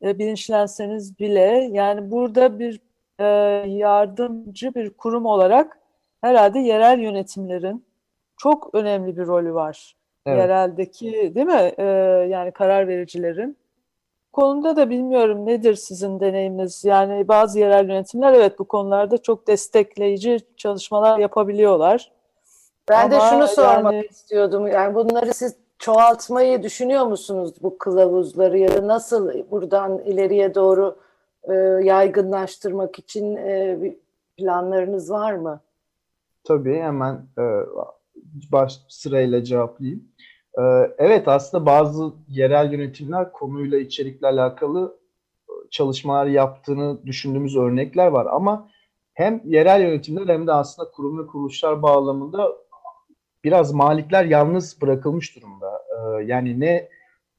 e, 0.02 0.18
bilinçlenseniz 0.18 1.18
bile 1.18 1.68
yani 1.72 2.10
burada 2.10 2.58
bir 2.58 2.80
e, 3.18 3.24
yardımcı 3.70 4.74
bir 4.74 4.90
kurum 4.90 5.26
olarak 5.26 5.78
herhalde 6.20 6.58
yerel 6.58 6.98
yönetimlerin 6.98 7.84
çok 8.36 8.74
önemli 8.74 9.16
bir 9.16 9.26
rolü 9.26 9.54
var. 9.54 9.96
Evet. 10.26 10.38
Yereldeki 10.38 11.32
değil 11.34 11.46
mi? 11.46 11.72
E, 11.78 11.84
yani 12.28 12.50
karar 12.52 12.88
vericilerin 12.88 13.56
konuda 14.32 14.76
da 14.76 14.90
bilmiyorum 14.90 15.46
nedir 15.46 15.74
sizin 15.74 16.20
deneyiminiz? 16.20 16.84
Yani 16.84 17.28
bazı 17.28 17.58
yerel 17.58 17.88
yönetimler 17.88 18.32
evet 18.32 18.58
bu 18.58 18.64
konularda 18.64 19.18
çok 19.18 19.46
destekleyici 19.46 20.40
çalışmalar 20.56 21.18
yapabiliyorlar. 21.18 22.12
Ben 22.88 23.04
Ama 23.04 23.10
de 23.10 23.20
şunu 23.30 23.48
sormak 23.48 23.92
yani, 23.92 24.06
istiyordum. 24.10 24.66
Yani 24.66 24.94
bunları 24.94 25.34
siz 25.34 25.56
çoğaltmayı 25.78 26.62
düşünüyor 26.62 27.06
musunuz 27.06 27.52
bu 27.62 27.78
kılavuzları 27.78 28.58
ya 28.58 28.76
da 28.76 28.86
nasıl 28.86 29.50
buradan 29.50 29.98
ileriye 29.98 30.54
doğru 30.54 30.96
e, 31.42 31.54
yaygınlaştırmak 31.82 32.98
için 32.98 33.36
e, 33.36 33.78
planlarınız 34.36 35.10
var 35.10 35.32
mı? 35.32 35.60
Tabii 36.44 36.76
hemen 36.76 37.14
e, 37.38 37.44
baş 38.52 38.80
sırayla 38.88 39.44
cevaplayayım. 39.44 40.04
E, 40.58 40.62
evet 40.98 41.28
aslında 41.28 41.66
bazı 41.66 42.12
yerel 42.28 42.72
yönetimler 42.72 43.32
konuyla 43.32 43.78
içerikle 43.78 44.26
alakalı 44.26 44.96
e, 45.48 45.52
çalışmalar 45.70 46.26
yaptığını 46.26 47.06
düşündüğümüz 47.06 47.56
örnekler 47.56 48.06
var 48.06 48.26
ama 48.30 48.68
hem 49.14 49.40
yerel 49.44 49.82
yönetimler 49.82 50.34
hem 50.34 50.46
de 50.46 50.52
aslında 50.52 50.90
kurum 50.90 51.18
ve 51.18 51.26
kuruluşlar 51.26 51.82
bağlamında 51.82 52.61
biraz 53.44 53.72
malikler 53.72 54.24
yalnız 54.24 54.80
bırakılmış 54.80 55.36
durumda. 55.36 55.82
Ee, 55.90 56.24
yani 56.24 56.60
ne 56.60 56.88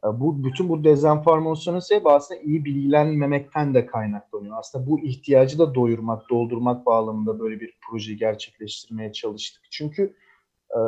e, 0.06 0.08
bu 0.20 0.44
bütün 0.44 0.70
bu 0.70 0.84
dezenformasyonun 0.84 1.80
sebebi 1.80 2.10
aslında 2.10 2.42
iyi 2.42 2.66
bilgilenmemekten 2.66 3.74
de 3.74 3.86
kaynaklanıyor. 3.86 4.58
Aslında 4.60 4.88
bu 4.88 5.00
ihtiyacı 5.00 5.60
da 5.60 5.76
doyurmak, 5.76 6.30
doldurmak 6.30 6.86
bağlamında 6.86 7.40
böyle 7.40 7.60
bir 7.60 7.78
projeyi 7.90 8.18
gerçekleştirmeye 8.18 9.12
çalıştık. 9.12 9.64
Çünkü 9.72 10.16
e, 10.72 10.80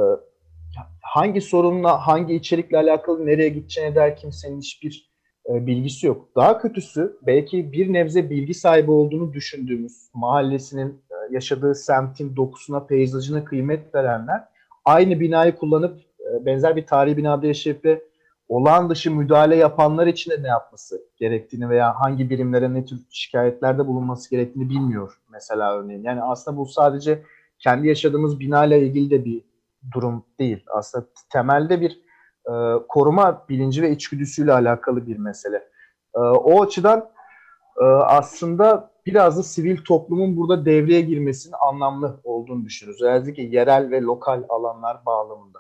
hangi 1.01 1.41
sorunla, 1.41 2.07
hangi 2.07 2.35
içerikle 2.35 2.77
alakalı 2.77 3.25
nereye 3.25 3.49
gideceğine 3.49 3.95
dair 3.95 4.15
kimsenin 4.15 4.61
hiçbir 4.61 5.11
e, 5.49 5.67
bilgisi 5.67 6.07
yok. 6.07 6.29
Daha 6.35 6.61
kötüsü 6.61 7.17
belki 7.21 7.71
bir 7.71 7.93
nebze 7.93 8.29
bilgi 8.29 8.53
sahibi 8.53 8.91
olduğunu 8.91 9.33
düşündüğümüz 9.33 10.09
mahallesinin 10.13 11.05
yaşadığı 11.31 11.75
semtin 11.75 12.35
dokusuna, 12.35 12.85
peyzajına 12.85 13.45
kıymet 13.45 13.95
verenler 13.95 14.54
aynı 14.85 15.19
binayı 15.19 15.55
kullanıp 15.55 16.01
e, 16.19 16.45
benzer 16.45 16.75
bir 16.75 16.85
tarihi 16.85 17.17
binada 17.17 17.47
yaşayıp 17.47 17.85
ve 17.85 18.01
olağan 18.49 18.89
dışı 18.89 19.11
müdahale 19.11 19.55
yapanlar 19.55 20.07
için 20.07 20.31
de 20.31 20.43
ne 20.43 20.47
yapması 20.47 21.01
gerektiğini 21.17 21.69
veya 21.69 21.99
hangi 21.99 22.29
birimlere 22.29 22.73
ne 22.73 22.85
tür 22.85 22.99
şikayetlerde 23.09 23.87
bulunması 23.87 24.29
gerektiğini 24.29 24.69
bilmiyor 24.69 25.21
mesela 25.31 25.77
örneğin. 25.77 26.03
Yani 26.03 26.21
aslında 26.21 26.57
bu 26.57 26.65
sadece 26.65 27.23
kendi 27.59 27.87
yaşadığımız 27.87 28.39
binayla 28.39 28.77
ilgili 28.77 29.09
de 29.09 29.25
bir 29.25 29.41
durum 29.93 30.25
değil. 30.39 30.63
Aslında 30.67 31.05
temelde 31.31 31.81
bir 31.81 31.99
e, 32.45 32.53
koruma 32.89 33.45
bilinci 33.49 33.81
ve 33.81 33.91
içgüdüsüyle 33.91 34.53
alakalı 34.53 35.07
bir 35.07 35.17
mesele. 35.17 35.57
E, 36.15 36.19
o 36.19 36.63
açıdan 36.63 37.09
e, 37.81 37.85
aslında 37.85 38.94
biraz 39.05 39.37
da 39.37 39.43
sivil 39.43 39.77
toplumun 39.77 40.37
burada 40.37 40.65
devreye 40.65 41.01
girmesinin 41.01 41.55
anlamlı 41.67 42.19
olduğunu 42.23 42.65
düşünürüz. 42.65 43.01
Özellikle 43.01 43.43
yerel 43.43 43.91
ve 43.91 44.01
lokal 44.01 44.43
alanlar 44.49 45.05
bağlamında. 45.05 45.59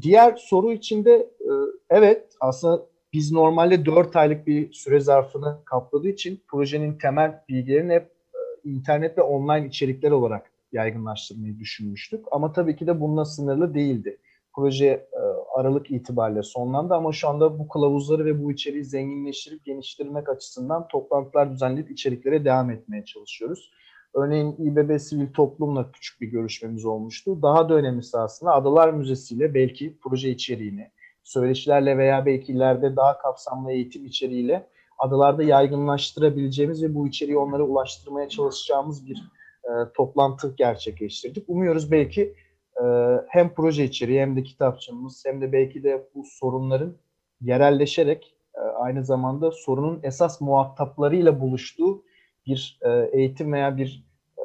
Diğer 0.00 0.36
soru 0.36 0.72
içinde 0.72 1.12
e, 1.40 1.50
evet 1.90 2.26
aslında 2.40 2.86
biz 3.12 3.32
normalde 3.32 3.86
4 3.86 4.16
aylık 4.16 4.46
bir 4.46 4.72
süre 4.72 5.00
zarfını 5.00 5.58
kapladığı 5.64 6.08
için 6.08 6.42
projenin 6.48 6.98
temel 6.98 7.42
bilgilerini 7.48 7.92
hep 7.92 8.12
e, 8.34 8.70
internet 8.70 9.18
ve 9.18 9.22
online 9.22 9.66
içerikler 9.66 10.10
olarak 10.10 10.50
yaygınlaştırmayı 10.72 11.58
düşünmüştük. 11.58 12.24
Ama 12.30 12.52
tabii 12.52 12.76
ki 12.76 12.86
de 12.86 13.00
bununla 13.00 13.24
sınırlı 13.24 13.74
değildi. 13.74 14.18
Proje 14.54 14.86
e, 14.86 15.22
Aralık 15.54 15.90
itibariyle 15.90 16.42
sonlandı 16.42 16.94
ama 16.94 17.12
şu 17.12 17.28
anda 17.28 17.58
bu 17.58 17.68
kılavuzları 17.68 18.24
ve 18.24 18.44
bu 18.44 18.52
içeriği 18.52 18.84
zenginleştirip 18.84 19.64
geliştirmek 19.64 20.28
açısından 20.28 20.88
toplantılar 20.88 21.52
düzenleyip 21.52 21.90
içeriklere 21.90 22.44
devam 22.44 22.70
etmeye 22.70 23.04
çalışıyoruz. 23.04 23.70
Örneğin 24.14 24.56
İBB 24.58 24.98
Sivil 24.98 25.32
Toplum'la 25.32 25.92
küçük 25.92 26.20
bir 26.20 26.26
görüşmemiz 26.26 26.84
olmuştu. 26.84 27.42
Daha 27.42 27.68
da 27.68 27.74
önemlisi 27.74 28.18
aslında 28.18 28.52
Adalar 28.52 28.90
Müzesi 28.90 29.34
ile 29.34 29.54
belki 29.54 29.98
proje 30.02 30.30
içeriğini, 30.30 30.90
söyleşilerle 31.22 31.98
veya 31.98 32.26
belki 32.26 32.52
ileride 32.52 32.96
daha 32.96 33.18
kapsamlı 33.18 33.72
eğitim 33.72 34.06
içeriğiyle 34.06 34.66
adalarda 34.98 35.42
yaygınlaştırabileceğimiz 35.42 36.82
ve 36.82 36.94
bu 36.94 37.08
içeriği 37.08 37.38
onlara 37.38 37.62
ulaştırmaya 37.62 38.28
çalışacağımız 38.28 39.06
bir 39.06 39.16
e, 39.64 39.70
toplantı 39.94 40.54
gerçekleştirdik. 40.56 41.44
Umuyoruz 41.48 41.90
belki 41.90 42.34
e, 42.82 42.84
hem 43.28 43.54
proje 43.54 43.84
içeriği 43.84 44.20
hem 44.20 44.36
de 44.36 44.42
kitapçımız 44.42 45.22
hem 45.26 45.40
de 45.40 45.52
belki 45.52 45.82
de 45.82 46.08
bu 46.14 46.24
sorunların 46.24 46.94
yerelleşerek 47.40 48.36
e, 48.54 48.60
aynı 48.60 49.04
zamanda 49.04 49.50
sorunun 49.50 50.00
esas 50.02 50.40
muhataplarıyla 50.40 51.40
buluştuğu 51.40 52.04
bir 52.46 52.78
e, 52.82 52.90
eğitim 53.12 53.52
veya 53.52 53.76
bir 53.76 54.04
e, 54.38 54.42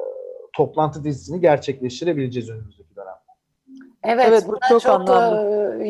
toplantı 0.52 1.04
dizisini 1.04 1.40
gerçekleştirebileceğiz 1.40 2.50
önümüzdeki 2.50 2.96
dönemde. 2.96 3.10
Evet, 4.04 4.26
evet 4.28 4.44
buna 4.48 4.58
çok, 4.68 4.80
çok 4.80 4.92
anlamlı. 4.92 5.84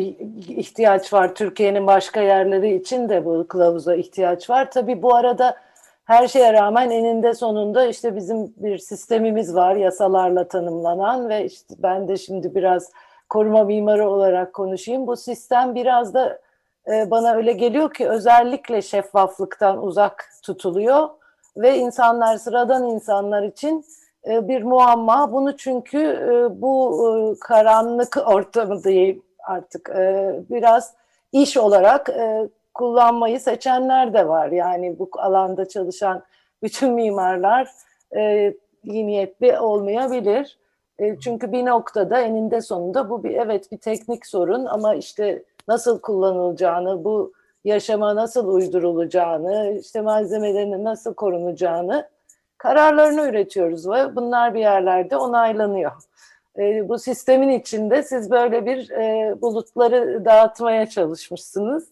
ihtiyaç 0.48 1.12
var. 1.12 1.34
Türkiye'nin 1.34 1.86
başka 1.86 2.20
yerleri 2.20 2.74
için 2.74 3.08
de 3.08 3.24
bu 3.24 3.48
kılavuza 3.48 3.94
ihtiyaç 3.94 4.50
var. 4.50 4.70
Tabii 4.70 5.02
bu 5.02 5.14
arada 5.14 5.56
her 6.10 6.28
şeye 6.28 6.52
rağmen 6.52 6.90
eninde 6.90 7.34
sonunda 7.34 7.86
işte 7.86 8.16
bizim 8.16 8.54
bir 8.56 8.78
sistemimiz 8.78 9.54
var 9.54 9.76
yasalarla 9.76 10.48
tanımlanan 10.48 11.28
ve 11.28 11.44
işte 11.44 11.74
ben 11.78 12.08
de 12.08 12.16
şimdi 12.16 12.54
biraz 12.54 12.90
koruma 13.28 13.64
mimarı 13.64 14.08
olarak 14.08 14.52
konuşayım. 14.52 15.06
Bu 15.06 15.16
sistem 15.16 15.74
biraz 15.74 16.14
da 16.14 16.38
e, 16.92 17.10
bana 17.10 17.34
öyle 17.34 17.52
geliyor 17.52 17.94
ki 17.94 18.08
özellikle 18.08 18.82
şeffaflıktan 18.82 19.82
uzak 19.82 20.30
tutuluyor 20.42 21.08
ve 21.56 21.76
insanlar 21.76 22.36
sıradan 22.36 22.88
insanlar 22.88 23.42
için 23.42 23.84
e, 24.28 24.48
bir 24.48 24.62
muamma. 24.62 25.32
Bunu 25.32 25.56
çünkü 25.56 25.98
e, 25.98 26.60
bu 26.62 27.36
karanlık 27.40 28.16
ortamı 28.26 28.84
diyeyim 28.84 29.22
artık 29.48 29.90
biraz 30.50 30.94
iş 31.32 31.56
olarak 31.56 32.10
kullanmayı 32.80 33.40
seçenler 33.40 34.14
de 34.14 34.28
var. 34.28 34.48
Yani 34.48 34.98
bu 34.98 35.10
alanda 35.18 35.68
çalışan 35.68 36.22
bütün 36.62 36.92
mimarlar 36.92 37.70
e, 38.16 38.54
iyi 38.84 39.06
niyetli 39.06 39.58
olmayabilir. 39.58 40.58
E, 40.98 41.20
çünkü 41.20 41.52
bir 41.52 41.66
noktada 41.66 42.20
eninde 42.20 42.60
sonunda 42.60 43.10
bu 43.10 43.24
bir 43.24 43.30
evet 43.30 43.72
bir 43.72 43.76
teknik 43.76 44.26
sorun 44.26 44.64
ama 44.64 44.94
işte 44.94 45.42
nasıl 45.68 46.00
kullanılacağını, 46.00 47.04
bu 47.04 47.32
yaşama 47.64 48.16
nasıl 48.16 48.48
uydurulacağını, 48.48 49.78
işte 49.80 50.00
malzemelerinin 50.00 50.84
nasıl 50.84 51.14
korunacağını 51.14 52.08
kararlarını 52.58 53.28
üretiyoruz 53.28 53.90
ve 53.90 54.16
bunlar 54.16 54.54
bir 54.54 54.60
yerlerde 54.60 55.16
onaylanıyor. 55.16 55.92
E, 56.58 56.88
bu 56.88 56.98
sistemin 56.98 57.48
içinde 57.48 58.02
siz 58.02 58.30
böyle 58.30 58.66
bir 58.66 58.90
e, 58.90 59.34
bulutları 59.42 60.24
dağıtmaya 60.24 60.86
çalışmışsınız. 60.86 61.88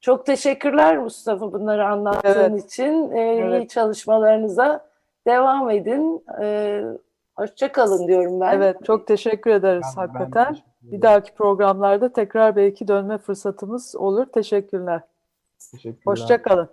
Çok 0.00 0.26
teşekkürler 0.26 0.98
Mustafa 0.98 1.52
bunları 1.52 1.86
anlattığın 1.88 2.52
Evet. 2.52 2.64
için. 2.64 3.10
E, 3.10 3.20
Evet. 3.20 3.62
İyi 3.62 3.68
çalışmalarınıza 3.68 4.86
devam 5.26 5.70
edin. 5.70 6.24
E, 6.42 6.82
hoşça 7.36 7.72
kalın 7.72 8.08
diyorum 8.08 8.40
ben. 8.40 8.52
Evet, 8.56 8.76
çok 8.84 9.06
teşekkür 9.06 9.50
ederiz 9.50 9.86
Ben- 9.96 10.08
ben 10.08 10.12
hakikaten. 10.18 10.54
teşekkür 10.54 10.70
Bir 10.82 11.02
dahaki 11.02 11.34
programlarda 11.34 12.12
tekrar 12.12 12.56
belki 12.56 12.88
dönme 12.88 13.18
fırsatımız 13.18 13.96
olur. 13.96 14.26
Teşekkürler. 14.26 15.00
Teşekkürler. 15.72 16.02
Hoşça 16.06 16.42
kalın. 16.42 16.68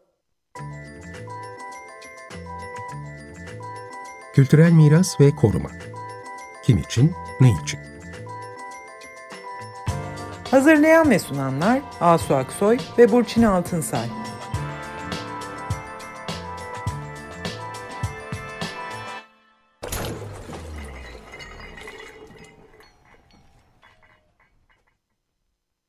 Kültürel 4.33 4.71
miras 4.71 5.21
ve 5.21 5.35
koruma. 5.41 5.69
Kim 6.63 6.77
için, 6.77 7.11
ne 7.41 7.47
için? 7.63 7.79
Hazırlayan 10.51 11.09
ve 11.09 11.19
sunanlar 11.19 11.81
Asu 12.01 12.35
Aksoy 12.35 12.77
ve 12.97 13.11
Burçin 13.11 13.43
Altınsay. 13.43 14.07